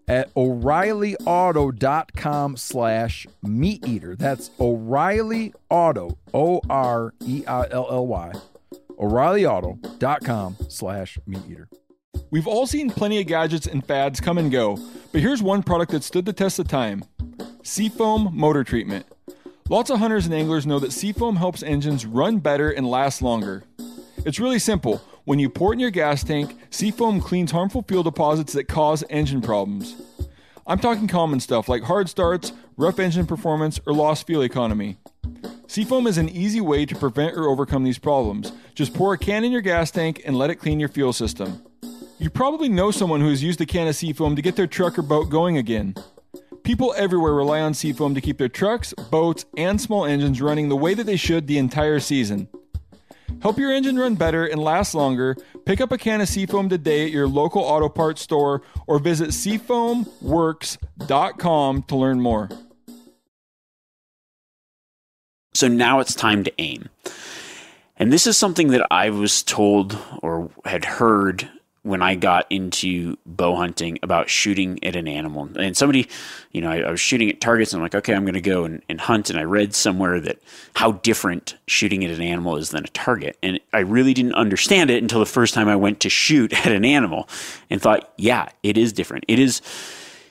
at 0.07 0.33
o'reillyauto.com 0.35 2.57
slash 2.57 3.25
meat 3.41 3.87
eater 3.87 4.17
that's 4.17 4.51
o'reilly 4.59 5.53
auto 5.69 6.17
o-r-e-i-l-l-y 6.33 8.33
o'reillyauto.com 8.99 10.57
slash 10.67 11.17
meat 11.25 11.43
eater 11.49 11.69
We've 12.33 12.47
all 12.47 12.65
seen 12.65 12.89
plenty 12.89 13.21
of 13.21 13.27
gadgets 13.27 13.67
and 13.67 13.85
fads 13.85 14.19
come 14.19 14.39
and 14.39 14.51
go, 14.51 14.79
but 15.11 15.21
here's 15.21 15.43
one 15.43 15.61
product 15.61 15.91
that 15.91 16.03
stood 16.03 16.25
the 16.25 16.33
test 16.33 16.57
of 16.57 16.67
time 16.67 17.03
Seafoam 17.61 18.31
Motor 18.33 18.63
Treatment. 18.63 19.05
Lots 19.69 19.91
of 19.91 19.99
hunters 19.99 20.25
and 20.25 20.33
anglers 20.33 20.65
know 20.65 20.79
that 20.79 20.93
Seafoam 20.93 21.35
helps 21.35 21.61
engines 21.61 22.07
run 22.07 22.39
better 22.39 22.71
and 22.71 22.89
last 22.89 23.21
longer. 23.21 23.65
It's 24.25 24.39
really 24.39 24.57
simple. 24.57 24.99
When 25.25 25.37
you 25.37 25.47
pour 25.47 25.73
it 25.73 25.75
in 25.75 25.79
your 25.79 25.91
gas 25.91 26.23
tank, 26.23 26.57
Seafoam 26.71 27.21
cleans 27.21 27.51
harmful 27.51 27.83
fuel 27.87 28.01
deposits 28.01 28.53
that 28.53 28.67
cause 28.67 29.03
engine 29.11 29.43
problems. 29.43 29.95
I'm 30.65 30.79
talking 30.79 31.07
common 31.07 31.39
stuff 31.39 31.69
like 31.69 31.83
hard 31.83 32.09
starts, 32.09 32.51
rough 32.77 32.97
engine 32.97 33.27
performance, 33.27 33.79
or 33.85 33.93
lost 33.93 34.25
fuel 34.25 34.41
economy. 34.41 34.97
Seafoam 35.67 36.07
is 36.07 36.17
an 36.17 36.29
easy 36.29 36.61
way 36.61 36.87
to 36.87 36.95
prevent 36.95 37.37
or 37.37 37.47
overcome 37.47 37.83
these 37.83 37.99
problems. 37.99 38.51
Just 38.73 38.95
pour 38.95 39.13
a 39.13 39.19
can 39.19 39.43
in 39.43 39.51
your 39.51 39.61
gas 39.61 39.91
tank 39.91 40.23
and 40.25 40.35
let 40.35 40.49
it 40.49 40.55
clean 40.55 40.79
your 40.79 40.89
fuel 40.89 41.13
system. 41.13 41.61
You 42.19 42.29
probably 42.29 42.69
know 42.69 42.91
someone 42.91 43.21
who 43.21 43.29
has 43.29 43.43
used 43.43 43.59
a 43.61 43.65
can 43.65 43.87
of 43.87 43.95
Seafoam 43.95 44.35
to 44.35 44.41
get 44.41 44.55
their 44.55 44.67
truck 44.67 44.97
or 44.97 45.01
boat 45.01 45.29
going 45.29 45.57
again. 45.57 45.95
People 46.63 46.93
everywhere 46.95 47.33
rely 47.33 47.59
on 47.59 47.73
Seafoam 47.73 48.15
to 48.15 48.21
keep 48.21 48.37
their 48.37 48.47
trucks, 48.47 48.93
boats, 49.11 49.43
and 49.57 49.81
small 49.81 50.05
engines 50.05 50.41
running 50.41 50.69
the 50.69 50.77
way 50.77 50.93
that 50.93 51.05
they 51.05 51.17
should 51.17 51.47
the 51.47 51.57
entire 51.57 51.99
season. 51.99 52.47
Help 53.41 53.57
your 53.57 53.73
engine 53.73 53.97
run 53.97 54.15
better 54.15 54.45
and 54.45 54.61
last 54.61 54.95
longer. 54.95 55.35
Pick 55.65 55.81
up 55.81 55.91
a 55.91 55.97
can 55.97 56.21
of 56.21 56.29
Seafoam 56.29 56.69
today 56.69 57.03
at 57.03 57.11
your 57.11 57.27
local 57.27 57.61
auto 57.61 57.89
parts 57.89 58.21
store 58.21 58.61
or 58.87 58.99
visit 58.99 59.31
seafoamworks.com 59.31 61.83
to 61.83 61.95
learn 61.95 62.21
more. 62.21 62.49
So 65.53 65.67
now 65.67 65.99
it's 65.99 66.15
time 66.15 66.45
to 66.45 66.53
aim. 66.57 66.87
And 67.97 68.13
this 68.13 68.25
is 68.25 68.37
something 68.37 68.69
that 68.69 68.87
I 68.89 69.09
was 69.09 69.43
told 69.43 69.97
or 70.21 70.49
had 70.65 70.85
heard 70.85 71.49
when 71.83 72.01
I 72.01 72.15
got 72.15 72.45
into 72.49 73.17
bow 73.25 73.55
hunting 73.55 73.99
about 74.01 74.29
shooting 74.29 74.81
at 74.83 74.95
an 74.95 75.07
animal. 75.07 75.49
And 75.57 75.75
somebody, 75.75 76.07
you 76.51 76.61
know, 76.61 76.69
I, 76.69 76.79
I 76.79 76.91
was 76.91 77.01
shooting 77.01 77.29
at 77.29 77.41
targets 77.41 77.73
and 77.73 77.79
I'm 77.79 77.83
like, 77.83 77.95
okay, 77.95 78.13
I'm 78.13 78.23
going 78.23 78.33
to 78.35 78.41
go 78.41 78.63
and, 78.63 78.81
and, 78.87 79.01
hunt. 79.01 79.29
And 79.29 79.37
I 79.37 79.43
read 79.43 79.75
somewhere 79.75 80.21
that 80.21 80.39
how 80.75 80.93
different 80.93 81.57
shooting 81.67 82.05
at 82.05 82.11
an 82.11 82.21
animal 82.21 82.55
is 82.55 82.69
than 82.69 82.85
a 82.85 82.87
target. 82.89 83.37
And 83.43 83.59
I 83.73 83.79
really 83.79 84.13
didn't 84.13 84.35
understand 84.35 84.91
it 84.91 85.03
until 85.03 85.19
the 85.19 85.25
first 85.25 85.53
time 85.53 85.67
I 85.67 85.75
went 85.75 85.99
to 86.01 86.09
shoot 86.09 86.53
at 86.65 86.71
an 86.71 86.85
animal 86.85 87.27
and 87.69 87.81
thought, 87.81 88.13
yeah, 88.17 88.47
it 88.63 88.77
is 88.77 88.93
different. 88.93 89.25
It 89.27 89.39
is, 89.39 89.61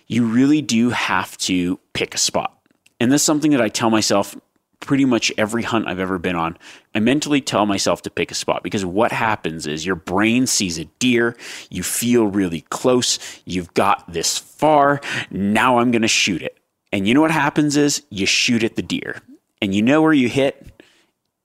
you 0.07 0.25
really 0.25 0.62
do 0.62 0.88
have 0.88 1.37
to 1.38 1.79
pick 1.93 2.15
a 2.15 2.19
spot. 2.19 2.59
And 2.99 3.12
that's 3.12 3.23
something 3.23 3.51
that 3.51 3.61
I 3.61 3.69
tell 3.69 3.91
myself 3.91 4.35
pretty 4.83 5.05
much 5.05 5.33
every 5.38 5.62
hunt 5.62 5.87
I've 5.87 6.01
ever 6.01 6.18
been 6.18 6.37
on, 6.37 6.59
I 6.95 7.01
mentally 7.01 7.40
tell 7.40 7.64
myself 7.64 8.03
to 8.03 8.11
pick 8.11 8.31
a 8.31 8.35
spot 8.35 8.62
because 8.62 8.85
what 8.85 9.12
happens 9.12 9.66
is 9.66 9.87
your 9.87 9.95
brain 9.95 10.47
sees 10.47 10.77
a 10.79 10.85
deer, 10.99 11.37
you 11.71 11.83
feel 11.83 12.27
really 12.27 12.62
close, 12.62 13.18
you've 13.47 13.73
got 13.75 14.12
this 14.12 14.37
far, 14.37 15.01
now 15.31 15.79
I'm 15.79 15.92
going 15.92 16.03
to 16.03 16.09
shoot 16.09 16.42
it. 16.42 16.59
And 16.92 17.09
you 17.09 17.14
know 17.14 17.23
what 17.23 17.31
happens 17.31 17.77
is 17.77 18.03
you 18.11 18.27
shoot 18.27 18.62
at 18.62 18.77
the 18.77 18.83
deer. 18.83 19.23
And 19.62 19.73
you 19.75 19.81
know 19.81 20.03
where 20.03 20.12
you 20.12 20.29
hit? 20.29 20.71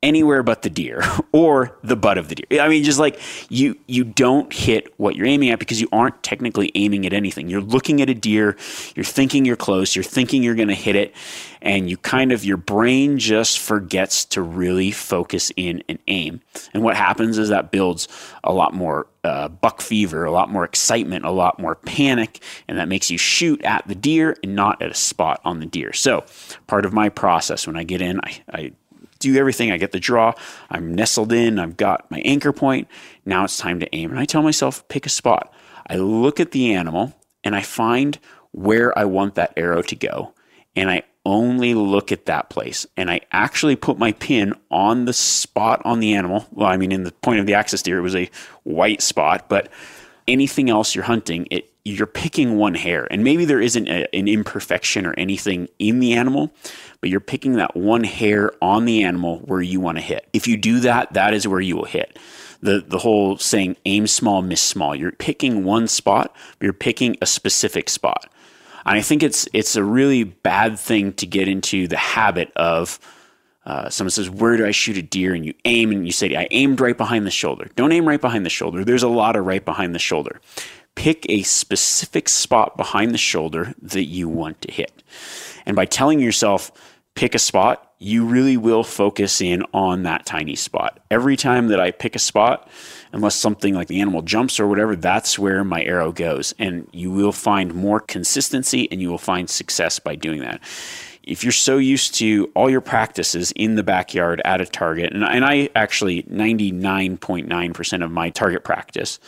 Anywhere 0.04 0.44
but 0.44 0.62
the 0.62 0.70
deer 0.70 1.04
or 1.32 1.78
the 1.84 1.96
butt 1.96 2.18
of 2.18 2.30
the 2.30 2.36
deer. 2.36 2.62
I 2.62 2.68
mean, 2.68 2.84
just 2.84 3.00
like 3.00 3.20
you 3.50 3.78
you 3.88 4.04
don't 4.04 4.52
hit 4.54 4.94
what 4.98 5.16
you're 5.16 5.26
aiming 5.26 5.50
at 5.50 5.60
because 5.60 5.82
you 5.82 5.88
aren't 5.92 6.22
technically 6.24 6.72
aiming 6.76 7.06
at 7.06 7.14
anything. 7.14 7.50
You're 7.50 7.62
looking 7.62 8.02
at 8.02 8.10
a 8.10 8.14
deer, 8.14 8.56
you're 8.96 9.04
thinking 9.04 9.46
you're 9.46 9.56
close, 9.56 9.96
you're 9.96 10.04
thinking 10.04 10.44
you're 10.44 10.56
going 10.56 10.68
to 10.68 10.76
hit 10.76 10.96
it, 10.96 11.16
and 11.62 11.90
you 11.90 11.98
kind 11.98 12.32
of 12.32 12.46
your 12.46 12.58
brain 12.58 13.18
just 13.18 13.60
forgets 13.60 14.24
to 14.26 14.42
really 14.42 14.92
focus 14.92 15.52
in 15.56 15.84
and 15.90 16.00
aim. 16.08 16.42
And 16.74 16.84
what 16.84 16.96
happens 16.96 17.38
is 17.38 17.50
that 17.50 17.72
builds 17.72 18.08
a 18.44 18.54
lot 18.54 18.74
more 18.74 19.08
uh, 19.24 19.50
buck 19.50 19.82
fever, 19.82 20.24
a 20.24 20.32
lot 20.32 20.50
more 20.50 20.64
excitement, 20.64 21.26
a 21.26 21.32
lot 21.32 21.60
more 21.60 21.76
panic, 21.76 22.42
and 22.68 22.78
that 22.78 22.88
makes 22.88 23.10
you 23.10 23.18
shoot 23.18 23.62
at 23.64 23.86
the 23.88 23.96
deer 23.96 24.38
and 24.44 24.56
not 24.56 24.82
at 24.82 24.92
a 24.92 24.96
spot 24.96 25.42
on 25.44 25.60
the 25.60 25.66
deer. 25.66 25.92
So, 25.92 26.24
part 26.68 26.86
of 26.86 26.94
my 26.94 27.10
process 27.10 27.68
when 27.68 27.76
I 27.76 27.84
get 27.84 28.02
in, 28.02 28.20
I, 28.22 28.42
I 28.54 28.72
do 29.20 29.36
everything. 29.38 29.72
I 29.72 29.78
get 29.78 29.92
the 29.92 30.00
draw. 30.00 30.34
I'm 30.70 30.94
nestled 30.94 31.32
in. 31.32 31.60
I've 31.60 31.78
got 31.78 32.10
my 32.12 32.20
anchor 32.20 32.54
point. 32.54 32.88
Now 33.26 33.44
it's 33.44 33.58
time 33.58 33.80
to 33.80 33.96
aim. 33.96 34.12
And 34.12 34.20
I 34.20 34.26
tell 34.26 34.42
myself, 34.42 34.88
pick 34.88 35.06
a 35.06 35.10
spot. 35.10 35.54
I 35.90 35.96
look 35.96 36.40
at 36.40 36.52
the 36.52 36.74
animal 36.74 37.14
and 37.44 37.56
I 37.56 37.62
find 37.62 38.20
where 38.52 38.98
I 38.98 39.06
want 39.06 39.36
that 39.36 39.54
arrow 39.56 39.82
to 39.84 39.96
go. 39.96 40.34
And 40.76 40.90
I 40.90 41.04
only 41.26 41.74
look 41.74 42.12
at 42.12 42.26
that 42.26 42.50
place. 42.50 42.86
And 42.96 43.12
I 43.12 43.22
actually 43.32 43.76
put 43.76 43.98
my 43.98 44.14
pin 44.14 44.54
on 44.72 45.06
the 45.06 45.14
spot 45.14 45.82
on 45.84 46.00
the 46.00 46.14
animal. 46.14 46.46
Well, 46.52 46.70
I 46.70 46.78
mean, 46.78 46.92
in 46.92 47.04
the 47.04 47.12
point 47.12 47.40
of 47.40 47.46
the 47.46 47.54
axis 47.54 47.82
deer, 47.82 48.00
it 48.00 48.02
was 48.02 48.16
a 48.16 48.30
white 48.64 49.02
spot, 49.02 49.50
but 49.50 49.70
anything 50.28 50.70
else 50.70 50.96
you're 50.96 51.04
hunting, 51.04 51.48
it 51.52 51.70
you're 51.94 52.08
picking 52.08 52.58
one 52.58 52.76
hair. 52.76 53.08
And 53.12 53.24
maybe 53.24 53.46
there 53.46 53.62
isn't 53.62 53.88
a, 53.88 54.14
an 54.16 54.28
imperfection 54.28 55.06
or 55.06 55.14
anything 55.18 55.68
in 55.80 56.00
the 56.00 56.14
animal, 56.14 56.52
but 57.02 57.10
you're 57.10 57.20
picking 57.20 57.54
that 57.54 57.76
one 57.76 58.04
hair 58.04 58.52
on 58.62 58.86
the 58.86 59.04
animal 59.04 59.40
where 59.40 59.62
you 59.62 59.80
want 59.80 59.98
to 59.98 60.04
hit. 60.04 60.28
If 60.34 60.48
you 60.48 60.58
do 60.58 60.80
that, 60.82 61.14
that 61.14 61.34
is 61.34 61.48
where 61.48 61.62
you 61.62 61.76
will 61.76 61.86
hit. 61.86 62.18
The, 62.62 62.84
the 62.86 63.00
whole 63.00 63.38
saying 63.38 63.78
aim 63.86 64.08
small, 64.08 64.42
miss 64.42 64.62
small. 64.62 64.96
You're 64.96 65.12
picking 65.12 65.64
one 65.64 65.88
spot, 65.88 66.36
but 66.58 66.66
you're 66.66 66.74
picking 66.74 67.16
a 67.22 67.26
specific 67.26 67.90
spot. 67.90 68.30
And 68.86 68.98
I 68.98 69.02
think 69.02 69.22
it's 69.22 69.48
it's 69.54 69.76
a 69.76 69.84
really 69.84 70.24
bad 70.24 70.80
thing 70.80 71.12
to 71.14 71.28
get 71.28 71.50
into 71.50 71.90
the 71.90 71.98
habit 71.98 72.52
of 72.56 73.00
uh, 73.68 73.90
someone 73.90 74.12
says, 74.12 74.30
Where 74.30 74.56
do 74.56 74.66
I 74.66 74.72
shoot 74.72 74.96
a 74.96 75.02
deer? 75.02 75.34
And 75.34 75.46
you 75.46 75.54
aim 75.66 75.92
and 75.92 76.06
you 76.06 76.14
say, 76.14 76.34
I 76.38 76.48
aimed 76.52 76.80
right 76.80 76.96
behind 76.96 77.28
the 77.28 77.32
shoulder. 77.32 77.70
Don't 77.76 77.92
aim 77.92 78.08
right 78.08 78.22
behind 78.22 78.46
the 78.46 78.50
shoulder. 78.50 78.86
There's 78.86 79.04
a 79.04 79.10
lot 79.10 79.36
of 79.36 79.46
right 79.46 79.64
behind 79.64 79.94
the 79.94 80.00
shoulder. 80.00 80.40
Pick 80.98 81.28
a 81.30 81.44
specific 81.44 82.28
spot 82.28 82.76
behind 82.76 83.14
the 83.14 83.20
shoulder 83.20 83.76
that 83.84 84.06
you 84.06 84.28
want 84.28 84.62
to 84.64 84.72
hit. 84.72 85.04
And 85.68 85.76
by 85.76 85.86
telling 85.86 86.20
yourself, 86.20 86.72
pick 87.14 87.36
a 87.36 87.40
spot, 87.40 87.94
you 88.00 88.26
really 88.26 88.58
will 88.58 88.84
focus 88.84 89.40
in 89.40 89.64
on 89.74 90.04
that 90.04 90.26
tiny 90.26 90.56
spot. 90.56 91.00
Every 91.12 91.38
time 91.38 91.68
that 91.68 91.80
I 91.80 91.92
pick 91.92 92.16
a 92.16 92.20
spot, 92.20 92.68
unless 93.12 93.36
something 93.36 93.76
like 93.76 93.88
the 93.88 94.02
animal 94.02 94.24
jumps 94.24 94.60
or 94.60 94.68
whatever, 94.68 94.96
that's 94.96 95.38
where 95.38 95.64
my 95.64 95.84
arrow 95.84 96.12
goes. 96.12 96.56
And 96.58 96.88
you 96.92 97.12
will 97.12 97.32
find 97.32 97.76
more 97.76 98.00
consistency 98.00 98.92
and 98.92 99.00
you 99.00 99.10
will 99.10 99.20
find 99.20 99.50
success 99.50 100.00
by 100.00 100.16
doing 100.16 100.42
that. 100.42 100.62
If 101.28 101.44
you're 101.44 101.52
so 101.52 101.78
used 101.78 102.16
to 102.16 102.52
all 102.56 102.70
your 102.70 102.82
practices 102.82 103.52
in 103.56 103.76
the 103.76 103.84
backyard 103.84 104.42
at 104.46 104.62
a 104.62 104.66
target, 104.66 105.14
and, 105.14 105.24
and 105.24 105.46
I 105.46 105.70
actually 105.76 106.24
99.9% 106.24 108.04
of 108.04 108.12
my 108.12 108.30
target 108.30 108.64
practice 108.64 109.20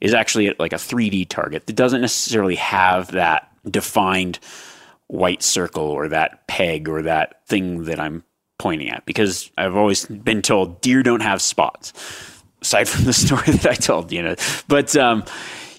is 0.00 0.14
actually 0.14 0.46
at 0.46 0.60
like 0.60 0.72
a 0.72 0.76
3D 0.76 1.28
target 1.28 1.66
that 1.66 1.76
doesn't 1.76 2.00
necessarily 2.00 2.56
have 2.56 3.10
that 3.12 3.50
defined 3.70 4.38
white 5.08 5.42
circle 5.42 5.84
or 5.84 6.08
that 6.08 6.46
peg 6.46 6.88
or 6.88 7.02
that 7.02 7.46
thing 7.46 7.84
that 7.84 7.98
I'm 7.98 8.24
pointing 8.58 8.90
at 8.90 9.06
because 9.06 9.50
I've 9.56 9.76
always 9.76 10.04
been 10.06 10.42
told 10.42 10.80
deer 10.80 11.02
don't 11.02 11.22
have 11.22 11.40
spots 11.40 11.92
aside 12.60 12.88
from 12.88 13.04
the 13.04 13.12
story 13.24 13.52
that 13.52 13.66
I 13.66 13.74
told 13.74 14.12
you 14.12 14.22
know. 14.22 14.34
But 14.68 14.96
um, 14.96 15.24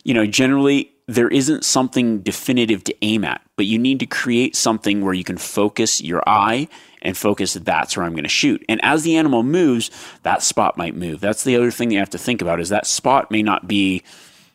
you 0.04 0.14
know 0.14 0.26
generally 0.26 0.92
there 1.10 1.28
isn't 1.28 1.66
something 1.66 2.20
definitive 2.20 2.84
to 2.84 2.96
aim 3.02 3.24
at 3.24 3.42
but 3.56 3.66
you 3.66 3.80
need 3.80 4.00
to 4.00 4.06
create 4.06 4.56
something 4.56 5.04
where 5.04 5.14
you 5.14 5.24
can 5.24 5.38
focus 5.38 6.02
your 6.02 6.24
eye 6.28 6.68
and 7.02 7.18
focus 7.18 7.54
that's 7.54 7.98
where 7.98 8.06
I'm 8.06 8.14
going 8.14 8.24
to 8.24 8.30
shoot 8.30 8.64
and 8.70 8.80
as 8.84 9.04
the 9.04 9.18
animal 9.18 9.44
moves 9.44 9.90
that 10.24 10.44
spot 10.44 10.78
might 10.78 10.96
move 10.96 11.20
that's 11.20 11.44
the 11.44 11.56
other 11.56 11.72
thing 11.72 11.92
you 11.92 12.00
have 12.00 12.12
to 12.12 12.18
think 12.18 12.42
about 12.42 12.60
is 12.60 12.70
that 12.70 12.86
spot 12.86 13.32
may 13.32 13.42
not 13.42 13.68
be 13.68 14.04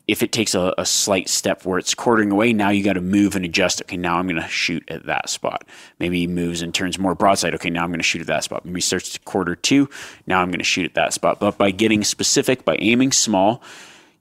if 0.07 0.23
it 0.23 0.33
takes 0.33 0.55
a, 0.55 0.75
a, 0.77 0.85
slight 0.85 1.29
step 1.29 1.65
where 1.65 1.79
it's 1.79 1.95
quartering 1.95 2.31
away, 2.31 2.53
now 2.53 2.69
you 2.69 2.85
got 2.85 2.93
to 2.93 3.01
move 3.01 3.37
and 3.37 3.45
adjust. 3.45 3.81
Okay, 3.83 3.97
now 3.97 4.19
I'm 4.19 4.27
going 4.27 4.41
to 4.41 4.47
shoot 4.49 4.85
at 4.89 5.07
that 5.07 5.31
spot. 5.31 5.65
Maybe 5.99 6.21
he 6.21 6.27
moves 6.27 6.61
and 6.61 6.75
turns 6.75 6.99
more 6.99 7.15
broadside. 7.15 7.55
Okay, 7.55 7.71
now 7.71 7.85
I'm 7.85 7.91
going 7.91 8.01
to 8.01 8.05
shoot 8.05 8.21
at 8.21 8.27
that 8.27 8.45
spot. 8.45 8.67
Maybe 8.67 8.83
starts 8.83 9.15
to 9.15 9.21
quarter 9.21 9.57
to. 9.57 9.89
Now 10.27 10.43
I'm 10.43 10.49
going 10.49 10.59
to 10.59 10.65
shoot 10.65 10.85
at 10.85 10.95
that 10.95 11.15
spot. 11.15 11.41
But 11.41 11.57
by 11.57 11.71
getting 11.71 12.05
specific, 12.05 12.67
by 12.67 12.77
aiming 12.81 13.13
small, 13.13 13.63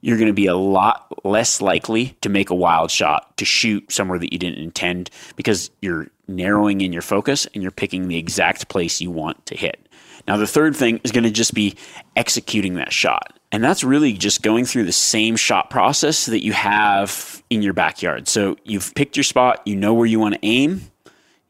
you're 0.04 0.18
going 0.18 0.28
to 0.28 0.34
be 0.34 0.44
a 0.44 0.54
lot 0.54 1.10
less 1.24 1.62
likely 1.62 2.14
to 2.20 2.28
make 2.28 2.50
a 2.50 2.54
wild 2.54 2.90
shot 2.90 3.34
to 3.38 3.46
shoot 3.46 3.90
somewhere 3.90 4.18
that 4.18 4.34
you 4.34 4.38
didn't 4.38 4.62
intend 4.62 5.08
because 5.34 5.70
you're 5.80 6.08
narrowing 6.28 6.82
in 6.82 6.92
your 6.92 7.00
focus 7.00 7.46
and 7.54 7.62
you're 7.62 7.72
picking 7.72 8.06
the 8.08 8.18
exact 8.18 8.68
place 8.68 9.00
you 9.00 9.10
want 9.10 9.46
to 9.46 9.56
hit. 9.56 9.88
Now, 10.28 10.36
the 10.36 10.46
third 10.46 10.76
thing 10.76 11.00
is 11.04 11.10
going 11.10 11.24
to 11.24 11.30
just 11.30 11.54
be 11.54 11.74
executing 12.16 12.74
that 12.74 12.92
shot. 12.92 13.38
And 13.50 13.64
that's 13.64 13.82
really 13.82 14.12
just 14.12 14.42
going 14.42 14.66
through 14.66 14.84
the 14.84 14.92
same 14.92 15.36
shot 15.36 15.70
process 15.70 16.26
that 16.26 16.44
you 16.44 16.52
have 16.52 17.42
in 17.48 17.62
your 17.62 17.72
backyard. 17.72 18.28
So 18.28 18.58
you've 18.62 18.94
picked 18.94 19.16
your 19.16 19.24
spot, 19.24 19.62
you 19.64 19.74
know 19.74 19.94
where 19.94 20.06
you 20.06 20.20
want 20.20 20.34
to 20.34 20.40
aim, 20.42 20.82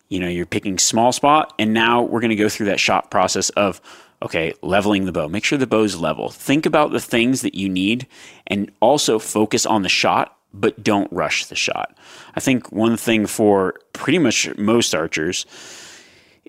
you 0.08 0.20
know, 0.20 0.28
you're 0.28 0.46
picking 0.46 0.78
small 0.78 1.10
spot, 1.10 1.52
and 1.58 1.74
now 1.74 2.02
we're 2.02 2.20
going 2.20 2.30
to 2.30 2.36
go 2.36 2.48
through 2.48 2.66
that 2.66 2.78
shot 2.78 3.10
process 3.10 3.50
of 3.50 3.80
okay, 4.24 4.54
leveling 4.62 5.04
the 5.04 5.12
bow. 5.12 5.28
Make 5.28 5.44
sure 5.44 5.58
the 5.58 5.66
bow's 5.66 5.96
level. 5.96 6.30
Think 6.30 6.66
about 6.66 6.90
the 6.90 7.00
things 7.00 7.42
that 7.42 7.54
you 7.54 7.68
need 7.68 8.06
and 8.46 8.72
also 8.80 9.18
focus 9.18 9.66
on 9.66 9.82
the 9.82 9.88
shot, 9.88 10.36
but 10.52 10.82
don't 10.82 11.12
rush 11.12 11.46
the 11.46 11.54
shot. 11.54 11.96
I 12.34 12.40
think 12.40 12.72
one 12.72 12.96
thing 12.96 13.26
for 13.26 13.74
pretty 13.92 14.18
much 14.18 14.48
most 14.56 14.94
archers 14.94 15.44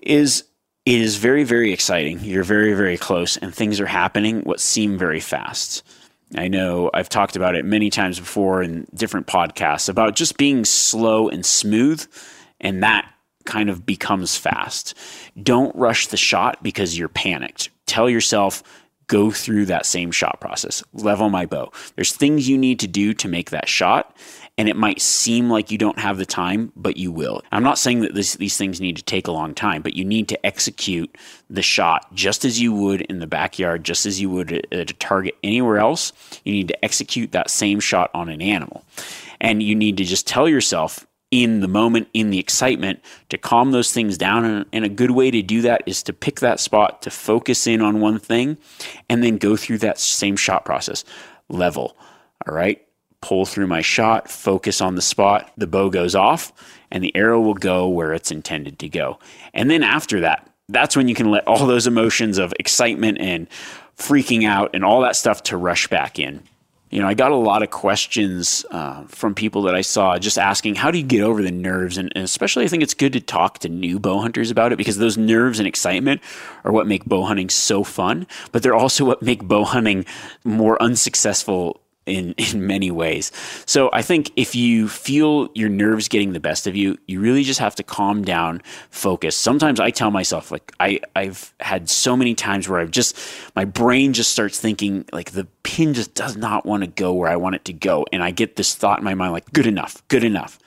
is 0.02 0.44
it 0.86 1.00
is 1.00 1.16
very, 1.16 1.44
very 1.44 1.72
exciting. 1.72 2.20
You're 2.20 2.44
very, 2.44 2.72
very 2.72 2.96
close, 2.96 3.36
and 3.36 3.54
things 3.54 3.80
are 3.80 3.86
happening 3.86 4.40
what 4.42 4.60
seem 4.60 4.96
very 4.96 5.20
fast. 5.20 5.82
I 6.36 6.48
know 6.48 6.90
I've 6.94 7.08
talked 7.08 7.36
about 7.36 7.54
it 7.54 7.64
many 7.64 7.90
times 7.90 8.18
before 8.18 8.62
in 8.62 8.86
different 8.94 9.26
podcasts 9.26 9.88
about 9.88 10.16
just 10.16 10.38
being 10.38 10.64
slow 10.64 11.28
and 11.28 11.44
smooth, 11.44 12.06
and 12.60 12.82
that 12.82 13.12
kind 13.46 13.70
of 13.70 13.86
becomes 13.86 14.36
fast. 14.36 14.94
Don't 15.42 15.74
rush 15.76 16.08
the 16.08 16.16
shot 16.16 16.62
because 16.62 16.98
you're 16.98 17.08
panicked. 17.08 17.70
Tell 17.86 18.10
yourself, 18.10 18.62
go 19.06 19.30
through 19.30 19.66
that 19.66 19.86
same 19.86 20.10
shot 20.10 20.40
process. 20.40 20.82
Level 20.92 21.30
my 21.30 21.46
bow. 21.46 21.70
There's 21.94 22.12
things 22.12 22.48
you 22.48 22.58
need 22.58 22.80
to 22.80 22.88
do 22.88 23.14
to 23.14 23.28
make 23.28 23.50
that 23.50 23.68
shot, 23.68 24.16
and 24.58 24.68
it 24.68 24.76
might 24.76 25.00
seem 25.00 25.50
like 25.50 25.70
you 25.70 25.78
don't 25.78 25.98
have 25.98 26.18
the 26.18 26.26
time, 26.26 26.72
but 26.76 26.96
you 26.96 27.12
will. 27.12 27.42
I'm 27.52 27.62
not 27.62 27.78
saying 27.78 28.00
that 28.00 28.14
this, 28.14 28.34
these 28.34 28.56
things 28.56 28.80
need 28.80 28.96
to 28.96 29.04
take 29.04 29.28
a 29.28 29.32
long 29.32 29.54
time, 29.54 29.82
but 29.82 29.94
you 29.94 30.04
need 30.04 30.28
to 30.28 30.46
execute 30.46 31.14
the 31.50 31.62
shot 31.62 32.12
just 32.14 32.44
as 32.44 32.60
you 32.60 32.72
would 32.72 33.02
in 33.02 33.18
the 33.18 33.26
backyard, 33.26 33.84
just 33.84 34.06
as 34.06 34.20
you 34.20 34.30
would 34.30 34.52
at 34.72 34.90
a 34.90 34.94
target 34.94 35.36
anywhere 35.44 35.78
else. 35.78 36.12
You 36.44 36.52
need 36.52 36.68
to 36.68 36.84
execute 36.84 37.32
that 37.32 37.50
same 37.50 37.80
shot 37.80 38.10
on 38.14 38.28
an 38.28 38.40
animal. 38.40 38.84
And 39.40 39.62
you 39.62 39.74
need 39.74 39.98
to 39.98 40.04
just 40.04 40.26
tell 40.26 40.48
yourself, 40.48 41.06
in 41.42 41.60
the 41.60 41.68
moment, 41.68 42.08
in 42.14 42.30
the 42.30 42.38
excitement, 42.38 43.00
to 43.28 43.38
calm 43.38 43.72
those 43.72 43.92
things 43.92 44.16
down. 44.18 44.44
And, 44.44 44.66
and, 44.72 44.84
a 44.84 44.88
good 44.88 45.10
way 45.10 45.30
to 45.30 45.42
do 45.42 45.62
that 45.62 45.82
is 45.86 46.02
to 46.04 46.12
pick 46.12 46.40
that 46.40 46.60
spot, 46.60 47.02
to 47.02 47.10
focus 47.10 47.66
in 47.66 47.80
on 47.80 48.00
one 48.00 48.18
thing, 48.18 48.58
and 49.08 49.22
then 49.22 49.38
go 49.38 49.56
through 49.56 49.78
that 49.78 49.98
same 49.98 50.36
shot 50.36 50.64
process. 50.64 51.04
Level. 51.48 51.96
All 52.46 52.54
right 52.54 52.82
pull 53.26 53.44
through 53.44 53.66
my 53.66 53.80
shot, 53.80 54.30
focus 54.30 54.80
on 54.80 54.94
the 54.94 55.02
spot, 55.02 55.50
the 55.56 55.66
bow 55.66 55.90
goes 55.90 56.14
off, 56.14 56.52
and 56.92 57.02
the 57.02 57.14
arrow 57.16 57.40
will 57.40 57.54
go 57.54 57.88
where 57.88 58.12
it's 58.12 58.30
intended 58.30 58.78
to 58.78 58.88
go. 58.88 59.18
And 59.52 59.68
then 59.68 59.82
after 59.82 60.20
that, 60.20 60.48
that's 60.68 60.96
when 60.96 61.08
you 61.08 61.14
can 61.14 61.30
let 61.30 61.46
all 61.48 61.66
those 61.66 61.88
emotions 61.88 62.38
of 62.38 62.52
excitement 62.60 63.18
and 63.18 63.48
freaking 63.96 64.46
out 64.46 64.70
and 64.74 64.84
all 64.84 65.00
that 65.00 65.16
stuff 65.16 65.42
to 65.44 65.56
rush 65.56 65.88
back 65.88 66.20
in. 66.20 66.42
You 66.96 67.02
know, 67.02 67.08
I 67.08 67.12
got 67.12 67.30
a 67.30 67.36
lot 67.36 67.62
of 67.62 67.68
questions 67.68 68.64
uh, 68.70 69.02
from 69.08 69.34
people 69.34 69.60
that 69.64 69.74
I 69.74 69.82
saw 69.82 70.18
just 70.18 70.38
asking, 70.38 70.76
how 70.76 70.90
do 70.90 70.96
you 70.96 71.04
get 71.04 71.20
over 71.20 71.42
the 71.42 71.50
nerves? 71.50 71.98
And, 71.98 72.10
and, 72.14 72.24
especially, 72.24 72.64
I 72.64 72.68
think 72.68 72.82
it's 72.82 72.94
good 72.94 73.12
to 73.12 73.20
talk 73.20 73.58
to 73.58 73.68
new 73.68 74.00
bow 74.00 74.22
hunters 74.22 74.50
about 74.50 74.72
it 74.72 74.76
because 74.76 74.96
those 74.96 75.18
nerves 75.18 75.58
and 75.58 75.68
excitement 75.68 76.22
are 76.64 76.72
what 76.72 76.86
make 76.86 77.04
bow 77.04 77.24
hunting 77.24 77.50
so 77.50 77.84
fun, 77.84 78.26
but 78.50 78.62
they're 78.62 78.74
also 78.74 79.04
what 79.04 79.20
make 79.20 79.44
bow 79.44 79.64
hunting 79.64 80.06
more 80.42 80.82
unsuccessful 80.82 81.82
in 82.06 82.34
in 82.38 82.66
many 82.66 82.90
ways. 82.90 83.30
So 83.66 83.90
I 83.92 84.00
think 84.02 84.32
if 84.36 84.54
you 84.54 84.88
feel 84.88 85.50
your 85.54 85.68
nerves 85.68 86.08
getting 86.08 86.32
the 86.32 86.40
best 86.40 86.66
of 86.66 86.74
you, 86.74 86.96
you 87.06 87.20
really 87.20 87.42
just 87.42 87.60
have 87.60 87.74
to 87.74 87.82
calm 87.82 88.22
down, 88.22 88.62
focus. 88.90 89.36
Sometimes 89.36 89.80
I 89.80 89.90
tell 89.90 90.10
myself 90.10 90.50
like 90.50 90.72
I 90.80 91.00
I've 91.14 91.52
had 91.60 91.90
so 91.90 92.16
many 92.16 92.34
times 92.34 92.68
where 92.68 92.80
I've 92.80 92.90
just 92.90 93.18
my 93.54 93.64
brain 93.64 94.12
just 94.12 94.32
starts 94.32 94.58
thinking 94.58 95.04
like 95.12 95.32
the 95.32 95.46
pin 95.66 95.94
just 95.94 96.14
does 96.14 96.36
not 96.36 96.64
want 96.64 96.84
to 96.84 96.86
go 96.86 97.12
where 97.12 97.28
I 97.28 97.34
want 97.34 97.56
it 97.56 97.64
to 97.64 97.72
go 97.72 98.06
and 98.12 98.22
I 98.22 98.30
get 98.30 98.54
this 98.54 98.76
thought 98.76 98.98
in 98.98 99.04
my 99.04 99.14
mind 99.14 99.32
like 99.32 99.52
good 99.52 99.66
enough, 99.66 100.00
good 100.06 100.22
enough. 100.22 100.60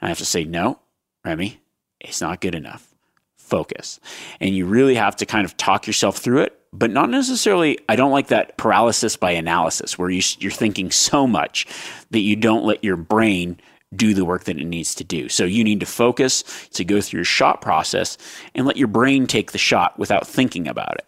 And 0.00 0.06
I 0.06 0.08
have 0.08 0.18
to 0.18 0.24
say 0.24 0.44
no, 0.44 0.78
Remy, 1.24 1.60
it's 2.00 2.20
not 2.20 2.40
good 2.40 2.54
enough. 2.54 2.94
Focus. 3.36 3.98
And 4.40 4.54
you 4.54 4.64
really 4.64 4.94
have 4.94 5.16
to 5.16 5.26
kind 5.26 5.44
of 5.44 5.56
talk 5.56 5.88
yourself 5.88 6.18
through 6.18 6.42
it 6.42 6.60
but 6.74 6.90
not 6.90 7.08
necessarily. 7.08 7.78
I 7.88 7.96
don't 7.96 8.10
like 8.10 8.26
that 8.28 8.56
paralysis 8.56 9.16
by 9.16 9.30
analysis 9.30 9.96
where 9.96 10.10
you, 10.10 10.22
you're 10.40 10.50
thinking 10.50 10.90
so 10.90 11.24
much 11.26 11.66
that 12.10 12.20
you 12.20 12.34
don't 12.34 12.64
let 12.64 12.82
your 12.82 12.96
brain 12.96 13.60
do 13.94 14.12
the 14.12 14.24
work 14.24 14.44
that 14.44 14.58
it 14.58 14.64
needs 14.64 14.92
to 14.96 15.04
do. 15.04 15.28
So 15.28 15.44
you 15.44 15.62
need 15.62 15.78
to 15.80 15.86
focus 15.86 16.42
to 16.72 16.84
go 16.84 17.00
through 17.00 17.18
your 17.18 17.24
shot 17.24 17.60
process 17.60 18.18
and 18.56 18.66
let 18.66 18.76
your 18.76 18.88
brain 18.88 19.28
take 19.28 19.52
the 19.52 19.58
shot 19.58 19.96
without 20.00 20.26
thinking 20.26 20.66
about 20.66 20.96
it. 20.96 21.06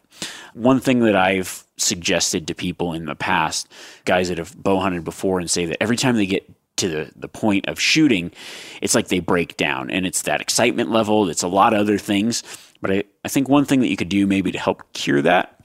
One 0.55 0.81
thing 0.81 1.01
that 1.01 1.17
I've 1.17 1.65
suggested 1.77 2.47
to 2.47 2.55
people 2.55 2.93
in 2.93 3.05
the 3.05 3.15
past, 3.15 3.69
guys 4.05 4.29
that 4.29 4.39
have 4.39 4.57
bow 4.57 4.81
hunted 4.81 5.05
before 5.05 5.39
and 5.39 5.51
say 5.51 5.67
that 5.67 5.83
every 5.83 5.97
time 5.97 6.17
they 6.17 6.27
get 6.27 6.51
to 6.77 6.89
the, 6.89 7.13
the 7.17 7.29
point 7.29 7.69
of 7.69 7.81
shooting, 7.81 8.33
it's 8.81 8.95
like 8.95 9.09
they 9.09 9.19
break 9.19 9.57
down 9.57 9.91
and 9.91 10.07
it's 10.07 10.23
that 10.23 10.41
excitement 10.41 10.91
level. 10.91 11.29
It's 11.29 11.43
a 11.43 11.49
lot 11.49 11.73
of 11.73 11.81
other 11.81 11.99
things. 11.99 12.43
But 12.81 12.91
I, 12.91 13.05
I 13.25 13.29
think 13.29 13.49
one 13.49 13.65
thing 13.65 13.81
that 13.81 13.89
you 13.89 13.97
could 13.97 14.09
do 14.09 14.27
maybe 14.27 14.53
to 14.53 14.59
help 14.59 14.93
cure 14.93 15.23
that 15.23 15.57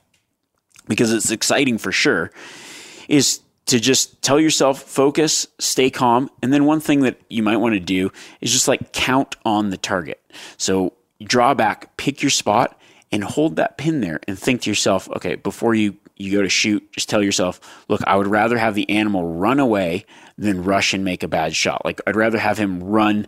because 0.87 1.13
it's 1.13 1.31
exciting 1.31 1.77
for 1.77 1.91
sure, 1.91 2.31
is 3.07 3.41
to 3.67 3.79
just 3.79 4.21
tell 4.21 4.39
yourself, 4.39 4.81
focus, 4.81 5.47
stay 5.59 5.89
calm. 5.89 6.29
And 6.41 6.51
then 6.51 6.65
one 6.65 6.79
thing 6.79 7.01
that 7.01 7.21
you 7.29 7.43
might 7.43 7.57
want 7.57 7.75
to 7.75 7.79
do 7.79 8.11
is 8.41 8.51
just 8.51 8.67
like 8.67 8.91
count 8.91 9.35
on 9.45 9.69
the 9.69 9.77
target. 9.77 10.21
So 10.57 10.93
draw 11.23 11.53
back, 11.53 11.95
pick 11.97 12.21
your 12.21 12.31
spot, 12.31 12.77
and 13.11 13.23
hold 13.23 13.57
that 13.57 13.77
pin 13.77 14.01
there 14.01 14.19
and 14.27 14.37
think 14.39 14.61
to 14.61 14.69
yourself, 14.69 15.09
okay, 15.09 15.35
before 15.35 15.75
you, 15.75 15.97
you 16.15 16.31
go 16.31 16.41
to 16.41 16.49
shoot, 16.49 16.91
just 16.93 17.09
tell 17.09 17.21
yourself, 17.21 17.59
look, 17.89 18.01
I 18.07 18.15
would 18.15 18.27
rather 18.27 18.57
have 18.57 18.75
the 18.75 18.89
animal 18.89 19.35
run 19.35 19.59
away 19.59 20.05
than 20.37 20.63
rush 20.63 20.93
and 20.93 21.03
make 21.03 21.23
a 21.23 21.27
bad 21.27 21.55
shot. 21.55 21.83
Like 21.83 21.99
I'd 22.07 22.15
rather 22.15 22.37
have 22.37 22.57
him 22.57 22.83
run 22.83 23.27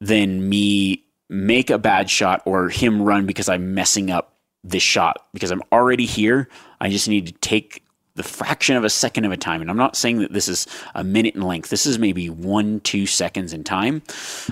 than 0.00 0.48
me 0.48 1.04
make 1.30 1.70
a 1.70 1.78
bad 1.78 2.10
shot 2.10 2.42
or 2.44 2.68
him 2.68 3.02
run 3.02 3.24
because 3.24 3.48
I'm 3.48 3.74
messing 3.74 4.10
up 4.10 4.36
this 4.62 4.82
shot 4.82 5.26
because 5.32 5.50
I'm 5.50 5.62
already 5.72 6.06
here. 6.06 6.48
I 6.80 6.90
just 6.90 7.08
need 7.08 7.26
to 7.28 7.32
take 7.32 7.84
the 8.14 8.22
fraction 8.22 8.76
of 8.76 8.84
a 8.84 8.90
second 8.90 9.24
of 9.24 9.32
a 9.32 9.36
time. 9.36 9.60
And 9.60 9.70
I'm 9.70 9.76
not 9.76 9.96
saying 9.96 10.18
that 10.18 10.32
this 10.32 10.48
is 10.48 10.66
a 10.94 11.02
minute 11.02 11.34
in 11.34 11.42
length. 11.42 11.70
This 11.70 11.86
is 11.86 11.98
maybe 11.98 12.28
one, 12.28 12.80
two 12.80 13.06
seconds 13.06 13.52
in 13.52 13.64
time 13.64 14.02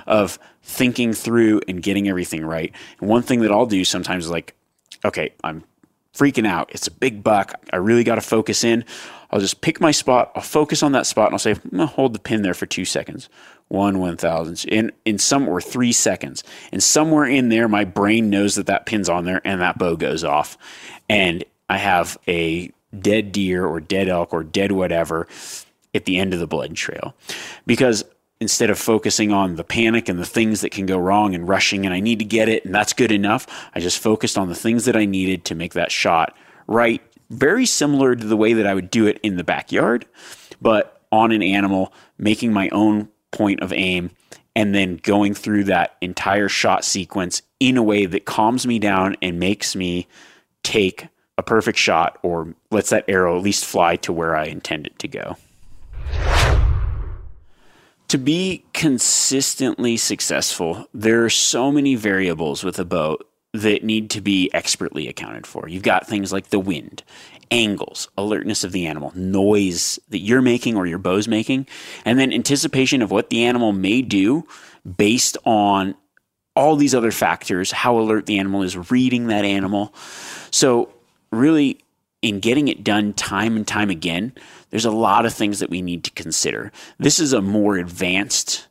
of 0.06 0.38
thinking 0.62 1.12
through 1.12 1.60
and 1.68 1.82
getting 1.82 2.08
everything 2.08 2.44
right. 2.44 2.72
And 3.00 3.08
one 3.08 3.22
thing 3.22 3.40
that 3.40 3.50
I'll 3.50 3.66
do 3.66 3.84
sometimes 3.84 4.24
is 4.26 4.30
like, 4.30 4.54
okay, 5.04 5.32
I'm 5.44 5.64
freaking 6.14 6.46
out. 6.46 6.70
It's 6.72 6.86
a 6.86 6.90
big 6.90 7.22
buck. 7.22 7.54
I 7.72 7.76
really 7.76 8.04
got 8.04 8.16
to 8.16 8.20
focus 8.20 8.64
in. 8.64 8.84
I'll 9.30 9.40
just 9.40 9.60
pick 9.60 9.80
my 9.80 9.90
spot. 9.90 10.32
I'll 10.34 10.42
focus 10.42 10.82
on 10.82 10.92
that 10.92 11.06
spot 11.06 11.26
and 11.26 11.34
I'll 11.34 11.38
say, 11.38 11.52
I'm 11.52 11.78
to 11.78 11.86
hold 11.86 12.14
the 12.14 12.18
pin 12.18 12.42
there 12.42 12.54
for 12.54 12.66
two 12.66 12.84
seconds 12.84 13.28
one 13.70 14.00
one 14.00 14.16
thousandth 14.16 14.64
in 14.64 14.90
in 15.04 15.16
some 15.16 15.48
or 15.48 15.60
three 15.60 15.92
seconds 15.92 16.42
and 16.72 16.82
somewhere 16.82 17.24
in 17.24 17.50
there 17.50 17.68
my 17.68 17.84
brain 17.84 18.28
knows 18.28 18.56
that 18.56 18.66
that 18.66 18.84
pin's 18.84 19.08
on 19.08 19.24
there 19.24 19.40
and 19.44 19.60
that 19.60 19.78
bow 19.78 19.94
goes 19.94 20.24
off 20.24 20.58
and 21.08 21.44
i 21.68 21.78
have 21.78 22.18
a 22.26 22.68
dead 22.98 23.32
deer 23.32 23.66
or 23.66 23.80
dead 23.80 24.08
elk 24.08 24.32
or 24.32 24.42
dead 24.42 24.72
whatever 24.72 25.26
at 25.94 26.04
the 26.04 26.18
end 26.18 26.32
of 26.32 26.40
the 26.40 26.46
blood 26.46 26.74
trail. 26.74 27.14
Because 27.66 28.04
instead 28.40 28.70
of 28.70 28.78
focusing 28.78 29.32
on 29.32 29.56
the 29.56 29.64
panic 29.64 30.08
and 30.08 30.18
the 30.18 30.26
things 30.26 30.62
that 30.62 30.70
can 30.70 30.86
go 30.86 30.98
wrong 30.98 31.34
and 31.34 31.46
rushing 31.46 31.84
and 31.84 31.94
i 31.94 32.00
need 32.00 32.18
to 32.18 32.24
get 32.24 32.48
it 32.48 32.64
and 32.64 32.74
that's 32.74 32.94
good 32.94 33.12
enough 33.12 33.46
i 33.74 33.80
just 33.80 33.98
focused 33.98 34.38
on 34.38 34.48
the 34.48 34.54
things 34.54 34.86
that 34.86 34.96
i 34.96 35.04
needed 35.04 35.44
to 35.44 35.54
make 35.54 35.74
that 35.74 35.92
shot 35.92 36.34
right. 36.66 37.02
Very 37.28 37.66
similar 37.66 38.16
to 38.16 38.26
the 38.26 38.36
way 38.36 38.54
that 38.54 38.66
i 38.66 38.74
would 38.74 38.90
do 38.90 39.06
it 39.06 39.20
in 39.22 39.36
the 39.36 39.44
backyard 39.44 40.06
but 40.60 41.02
on 41.12 41.32
an 41.32 41.42
animal 41.42 41.92
making 42.18 42.52
my 42.52 42.68
own 42.70 43.08
point 43.30 43.60
of 43.60 43.72
aim 43.72 44.10
and 44.56 44.74
then 44.74 44.96
going 44.96 45.34
through 45.34 45.64
that 45.64 45.96
entire 46.00 46.48
shot 46.48 46.84
sequence 46.84 47.42
in 47.60 47.76
a 47.76 47.82
way 47.82 48.06
that 48.06 48.24
calms 48.24 48.66
me 48.66 48.78
down 48.78 49.16
and 49.22 49.38
makes 49.38 49.76
me 49.76 50.08
take 50.62 51.08
a 51.40 51.42
perfect 51.42 51.78
shot 51.78 52.18
or 52.22 52.54
lets 52.70 52.90
that 52.90 53.06
arrow 53.08 53.34
at 53.36 53.42
least 53.42 53.64
fly 53.64 53.96
to 53.96 54.12
where 54.12 54.36
I 54.36 54.44
intend 54.44 54.86
it 54.86 54.98
to 54.98 55.08
go. 55.08 55.36
To 58.08 58.18
be 58.18 58.62
consistently 58.74 59.96
successful, 59.96 60.86
there 60.92 61.24
are 61.24 61.30
so 61.30 61.72
many 61.72 61.94
variables 61.94 62.62
with 62.62 62.78
a 62.78 62.84
bow 62.84 63.18
that 63.54 63.82
need 63.82 64.10
to 64.10 64.20
be 64.20 64.50
expertly 64.52 65.08
accounted 65.08 65.46
for. 65.46 65.66
You've 65.66 65.82
got 65.82 66.06
things 66.06 66.30
like 66.30 66.50
the 66.50 66.60
wind 66.60 67.02
angles, 67.52 68.08
alertness 68.16 68.62
of 68.62 68.70
the 68.70 68.86
animal, 68.86 69.10
noise 69.16 69.98
that 70.10 70.18
you're 70.18 70.42
making 70.42 70.76
or 70.76 70.86
your 70.86 70.98
bow's 70.98 71.26
making, 71.26 71.66
and 72.04 72.16
then 72.16 72.32
anticipation 72.32 73.02
of 73.02 73.10
what 73.10 73.30
the 73.30 73.42
animal 73.42 73.72
may 73.72 74.02
do 74.02 74.46
based 74.96 75.36
on 75.44 75.96
all 76.54 76.76
these 76.76 76.94
other 76.94 77.10
factors, 77.10 77.72
how 77.72 77.98
alert 77.98 78.26
the 78.26 78.38
animal 78.38 78.62
is, 78.62 78.90
reading 78.92 79.28
that 79.28 79.44
animal. 79.44 79.92
So, 80.52 80.92
really, 81.32 81.78
in 82.22 82.40
getting 82.40 82.68
it 82.68 82.84
done 82.84 83.12
time 83.14 83.56
and 83.56 83.66
time 83.66 83.90
again, 83.90 84.32
there's 84.70 84.84
a 84.84 84.90
lot 84.90 85.26
of 85.26 85.32
things 85.32 85.58
that 85.60 85.70
we 85.70 85.82
need 85.82 86.04
to 86.04 86.10
consider. 86.10 86.72
This 86.98 87.18
is 87.18 87.32
a 87.32 87.40
more 87.40 87.76
advanced 87.76 88.68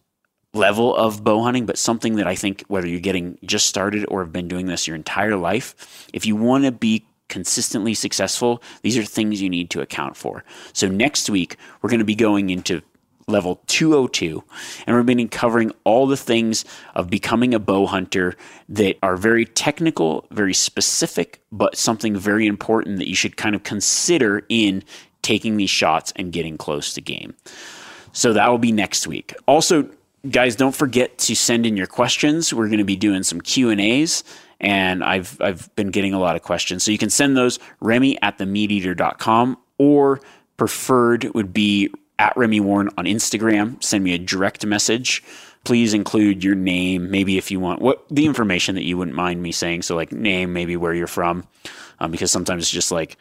level 0.54 0.96
of 0.96 1.24
bow 1.24 1.44
hunting, 1.44 1.66
but 1.66 1.78
something 1.78 2.16
that 2.16 2.28
I 2.28 2.36
think 2.36 2.64
whether 2.68 2.88
you're 2.88 3.00
getting 3.00 3.38
just 3.44 3.68
started 3.68 4.06
or 4.08 4.24
have 4.24 4.34
been 4.34 4.48
doing 4.48 4.66
this 4.66 4.88
your 4.88 4.96
entire 4.96 5.36
life, 5.36 6.08
if 6.14 6.26
you 6.26 6.36
want 6.36 6.64
to 6.66 6.72
be 6.72 7.06
consistently 7.28 7.94
successful, 7.94 8.62
these 8.82 8.98
are 8.98 9.04
things 9.04 9.42
you 9.42 9.50
need 9.50 9.70
to 9.70 9.82
account 9.82 10.18
for. 10.18 10.44
So 10.74 10.88
next 10.88 11.30
week, 11.30 11.58
we're 11.82 11.90
going 11.90 12.00
to 12.00 12.06
be 12.06 12.16
going 12.16 12.50
into 12.50 12.82
level 13.30 13.62
202 13.68 14.44
and 14.86 14.96
we're 14.96 15.04
going 15.04 15.18
to 15.18 15.24
be 15.24 15.28
covering 15.28 15.72
all 15.84 16.08
the 16.08 16.18
things 16.18 16.66
of 16.96 17.10
becoming 17.10 17.54
a 17.54 17.60
bow 17.60 17.86
hunter 17.86 18.36
that 18.68 18.98
are 19.04 19.16
very 19.16 19.46
technical, 19.46 20.26
very 20.32 20.54
specific, 20.54 21.42
but 21.52 21.78
something 21.78 22.16
very 22.16 22.48
important 22.48 22.98
that 22.98 23.08
you 23.08 23.16
should 23.16 23.38
kind 23.38 23.56
of 23.56 23.64
consider 23.64 24.46
in 24.50 24.84
taking 25.22 25.58
these 25.58 25.70
shots 25.70 26.14
and 26.16 26.32
getting 26.32 26.58
close 26.58 26.94
to 26.94 27.02
game. 27.02 27.36
So 28.12 28.34
that 28.34 28.50
will 28.50 28.58
be 28.58 28.72
next 28.72 29.08
week. 29.08 29.34
Also, 29.48 29.90
guys, 30.30 30.56
don't 30.56 30.76
forget 30.76 31.18
to 31.20 31.36
send 31.36 31.66
in 31.66 31.78
your 31.78 31.88
questions. 31.88 32.54
We're 32.54 32.68
going 32.68 32.80
to 32.80 32.84
be 32.84 32.96
doing 32.96 33.24
some 33.24 33.42
Q&As 33.42 34.24
and 34.60 35.04
I've 35.04 35.40
I've 35.42 35.74
been 35.76 35.90
getting 35.90 36.14
a 36.14 36.20
lot 36.20 36.36
of 36.36 36.42
questions. 36.42 36.84
So 36.84 36.92
you 36.92 36.98
can 36.98 37.10
send 37.10 37.38
those 37.38 37.60
Remy 37.80 38.22
at 38.22 38.38
the 38.38 38.46
themeateater.com 38.46 39.58
or 39.78 40.22
preferred 40.58 41.24
would 41.34 41.54
be 41.54 41.90
at 42.20 42.36
Remy 42.36 42.60
Warren 42.60 42.90
on 42.98 43.06
Instagram. 43.06 43.82
Send 43.82 44.04
me 44.04 44.14
a 44.14 44.20
direct 44.20 44.66
message. 44.66 45.24
Please 45.64 45.94
include 45.94 46.44
your 46.44 46.56
name, 46.56 47.10
maybe 47.10 47.38
if 47.38 47.50
you 47.50 47.60
want 47.60 47.82
what 47.82 48.06
the 48.10 48.26
information 48.26 48.76
that 48.76 48.84
you 48.84 48.98
wouldn't 48.98 49.16
mind 49.16 49.42
me 49.42 49.52
saying. 49.52 49.82
So 49.82 49.96
like 49.96 50.12
name, 50.12 50.54
maybe 50.54 50.78
where 50.78 50.94
you're 50.94 51.08
from, 51.08 51.48
um, 52.00 52.12
because 52.12 52.32
sometimes 52.32 52.64
it's 52.64 52.72
just 52.72 52.92
like 52.92 53.18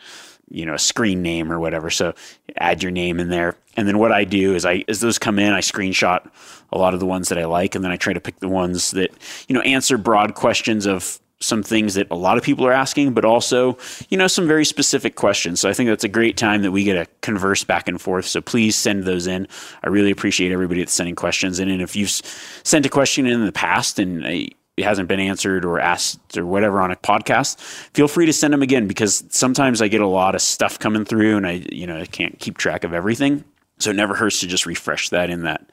you 0.50 0.64
know 0.64 0.74
a 0.74 0.78
screen 0.78 1.22
name 1.22 1.50
or 1.50 1.58
whatever. 1.58 1.90
So 1.90 2.14
add 2.56 2.82
your 2.82 2.92
name 2.92 3.18
in 3.18 3.28
there, 3.28 3.56
and 3.76 3.88
then 3.88 3.98
what 3.98 4.12
I 4.12 4.24
do 4.24 4.54
is 4.54 4.64
I 4.64 4.84
as 4.88 5.00
those 5.00 5.18
come 5.18 5.38
in, 5.38 5.52
I 5.52 5.60
screenshot 5.60 6.30
a 6.70 6.78
lot 6.78 6.94
of 6.94 7.00
the 7.00 7.06
ones 7.06 7.28
that 7.28 7.38
I 7.38 7.44
like, 7.44 7.74
and 7.74 7.84
then 7.84 7.90
I 7.90 7.96
try 7.96 8.12
to 8.12 8.20
pick 8.20 8.38
the 8.38 8.48
ones 8.48 8.92
that 8.92 9.10
you 9.48 9.54
know 9.54 9.62
answer 9.62 9.98
broad 9.98 10.34
questions 10.34 10.86
of 10.86 11.18
some 11.40 11.62
things 11.62 11.94
that 11.94 12.10
a 12.10 12.16
lot 12.16 12.36
of 12.36 12.42
people 12.42 12.66
are 12.66 12.72
asking, 12.72 13.14
but 13.14 13.24
also, 13.24 13.78
you 14.08 14.18
know, 14.18 14.26
some 14.26 14.46
very 14.46 14.64
specific 14.64 15.14
questions. 15.14 15.60
So 15.60 15.68
I 15.68 15.72
think 15.72 15.88
that's 15.88 16.04
a 16.04 16.08
great 16.08 16.36
time 16.36 16.62
that 16.62 16.72
we 16.72 16.84
get 16.84 16.94
to 16.94 17.06
converse 17.20 17.62
back 17.64 17.86
and 17.88 18.00
forth. 18.00 18.26
So 18.26 18.40
please 18.40 18.74
send 18.74 19.04
those 19.04 19.26
in. 19.26 19.46
I 19.84 19.88
really 19.88 20.10
appreciate 20.10 20.52
everybody 20.52 20.80
that's 20.80 20.92
sending 20.92 21.14
questions 21.14 21.60
in. 21.60 21.68
And 21.68 21.80
if 21.80 21.94
you've 21.94 22.10
sent 22.10 22.86
a 22.86 22.88
question 22.88 23.26
in 23.26 23.46
the 23.46 23.52
past 23.52 23.98
and 23.98 24.24
uh, 24.24 24.28
it 24.28 24.84
hasn't 24.84 25.08
been 25.08 25.20
answered 25.20 25.64
or 25.64 25.78
asked 25.78 26.36
or 26.36 26.44
whatever 26.44 26.80
on 26.80 26.90
a 26.90 26.96
podcast, 26.96 27.60
feel 27.94 28.08
free 28.08 28.26
to 28.26 28.32
send 28.32 28.52
them 28.52 28.62
again 28.62 28.88
because 28.88 29.24
sometimes 29.30 29.80
I 29.80 29.88
get 29.88 30.00
a 30.00 30.06
lot 30.06 30.34
of 30.34 30.42
stuff 30.42 30.78
coming 30.78 31.04
through 31.04 31.36
and 31.36 31.46
I, 31.46 31.64
you 31.70 31.86
know, 31.86 32.00
I 32.00 32.06
can't 32.06 32.38
keep 32.38 32.58
track 32.58 32.84
of 32.84 32.92
everything. 32.92 33.44
So 33.78 33.90
it 33.90 33.96
never 33.96 34.14
hurts 34.14 34.40
to 34.40 34.46
just 34.46 34.66
refresh 34.66 35.10
that 35.10 35.30
in 35.30 35.42
that 35.42 35.70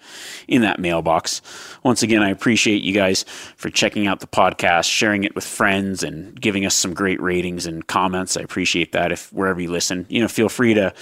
in 0.47 0.61
that 0.61 0.79
mailbox. 0.79 1.41
Once 1.83 2.03
again, 2.03 2.21
I 2.21 2.29
appreciate 2.29 2.83
you 2.83 2.93
guys 2.93 3.23
for 3.57 3.69
checking 3.69 4.07
out 4.07 4.19
the 4.19 4.27
podcast, 4.27 4.85
sharing 4.85 5.23
it 5.23 5.35
with 5.35 5.43
friends, 5.43 6.03
and 6.03 6.39
giving 6.39 6.65
us 6.65 6.75
some 6.75 6.93
great 6.93 7.21
ratings 7.21 7.65
and 7.65 7.85
comments. 7.87 8.37
I 8.37 8.41
appreciate 8.41 8.91
that. 8.91 9.11
If 9.11 9.31
wherever 9.33 9.59
you 9.59 9.71
listen, 9.71 10.05
you 10.09 10.21
know, 10.21 10.27
feel 10.27 10.49
free 10.49 10.73
to 10.75 10.93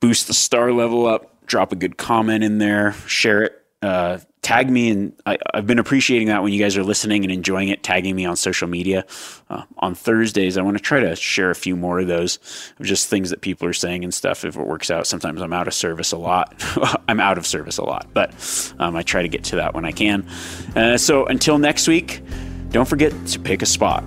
boost 0.00 0.26
the 0.26 0.34
star 0.34 0.72
level 0.72 1.06
up, 1.06 1.46
drop 1.46 1.72
a 1.72 1.76
good 1.76 1.96
comment 1.96 2.44
in 2.44 2.58
there, 2.58 2.92
share 3.06 3.42
it. 3.42 3.60
Uh, 3.80 4.18
tag 4.44 4.70
me 4.70 4.90
and 4.90 5.12
I, 5.24 5.38
have 5.54 5.66
been 5.66 5.78
appreciating 5.78 6.28
that 6.28 6.42
when 6.42 6.52
you 6.52 6.60
guys 6.60 6.76
are 6.76 6.84
listening 6.84 7.24
and 7.24 7.32
enjoying 7.32 7.70
it 7.70 7.82
tagging 7.82 8.14
me 8.14 8.26
on 8.26 8.36
social 8.36 8.68
media. 8.68 9.04
Uh, 9.50 9.62
on 9.78 9.94
thursdays 9.94 10.56
i 10.56 10.62
want 10.62 10.76
to 10.76 10.82
try 10.82 11.00
to 11.00 11.14
share 11.14 11.50
a 11.50 11.54
few 11.54 11.76
more 11.76 12.00
of 12.00 12.06
those 12.06 12.38
of 12.78 12.86
just 12.86 13.08
things 13.08 13.30
that 13.30 13.42
people 13.42 13.68
are 13.68 13.74
saying 13.74 14.02
and 14.02 14.12
stuff. 14.14 14.44
If 14.44 14.56
it 14.56 14.66
works 14.66 14.90
out 14.90 15.06
sometimes 15.06 15.42
i'm 15.42 15.52
out 15.52 15.66
of 15.66 15.74
service 15.74 16.12
a 16.12 16.16
lot. 16.18 16.54
I'm 17.08 17.20
out 17.20 17.38
of 17.38 17.46
service 17.46 17.78
a 17.78 17.84
lot 17.84 18.06
but 18.12 18.32
um, 18.78 18.94
i 18.96 19.02
try 19.02 19.22
to 19.22 19.28
get 19.28 19.44
to 19.44 19.56
that 19.56 19.74
when 19.74 19.84
i 19.84 19.92
can. 19.92 20.28
Uh, 20.76 20.96
so 20.98 21.26
until 21.26 21.58
next 21.58 21.88
week 21.88 22.22
don't 22.68 22.88
forget 22.88 23.12
to 23.28 23.38
pick 23.38 23.62
a 23.62 23.66
spot. 23.66 24.04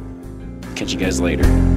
Catch 0.75 0.93
you 0.93 0.99
guys 0.99 1.19
later 1.19 1.76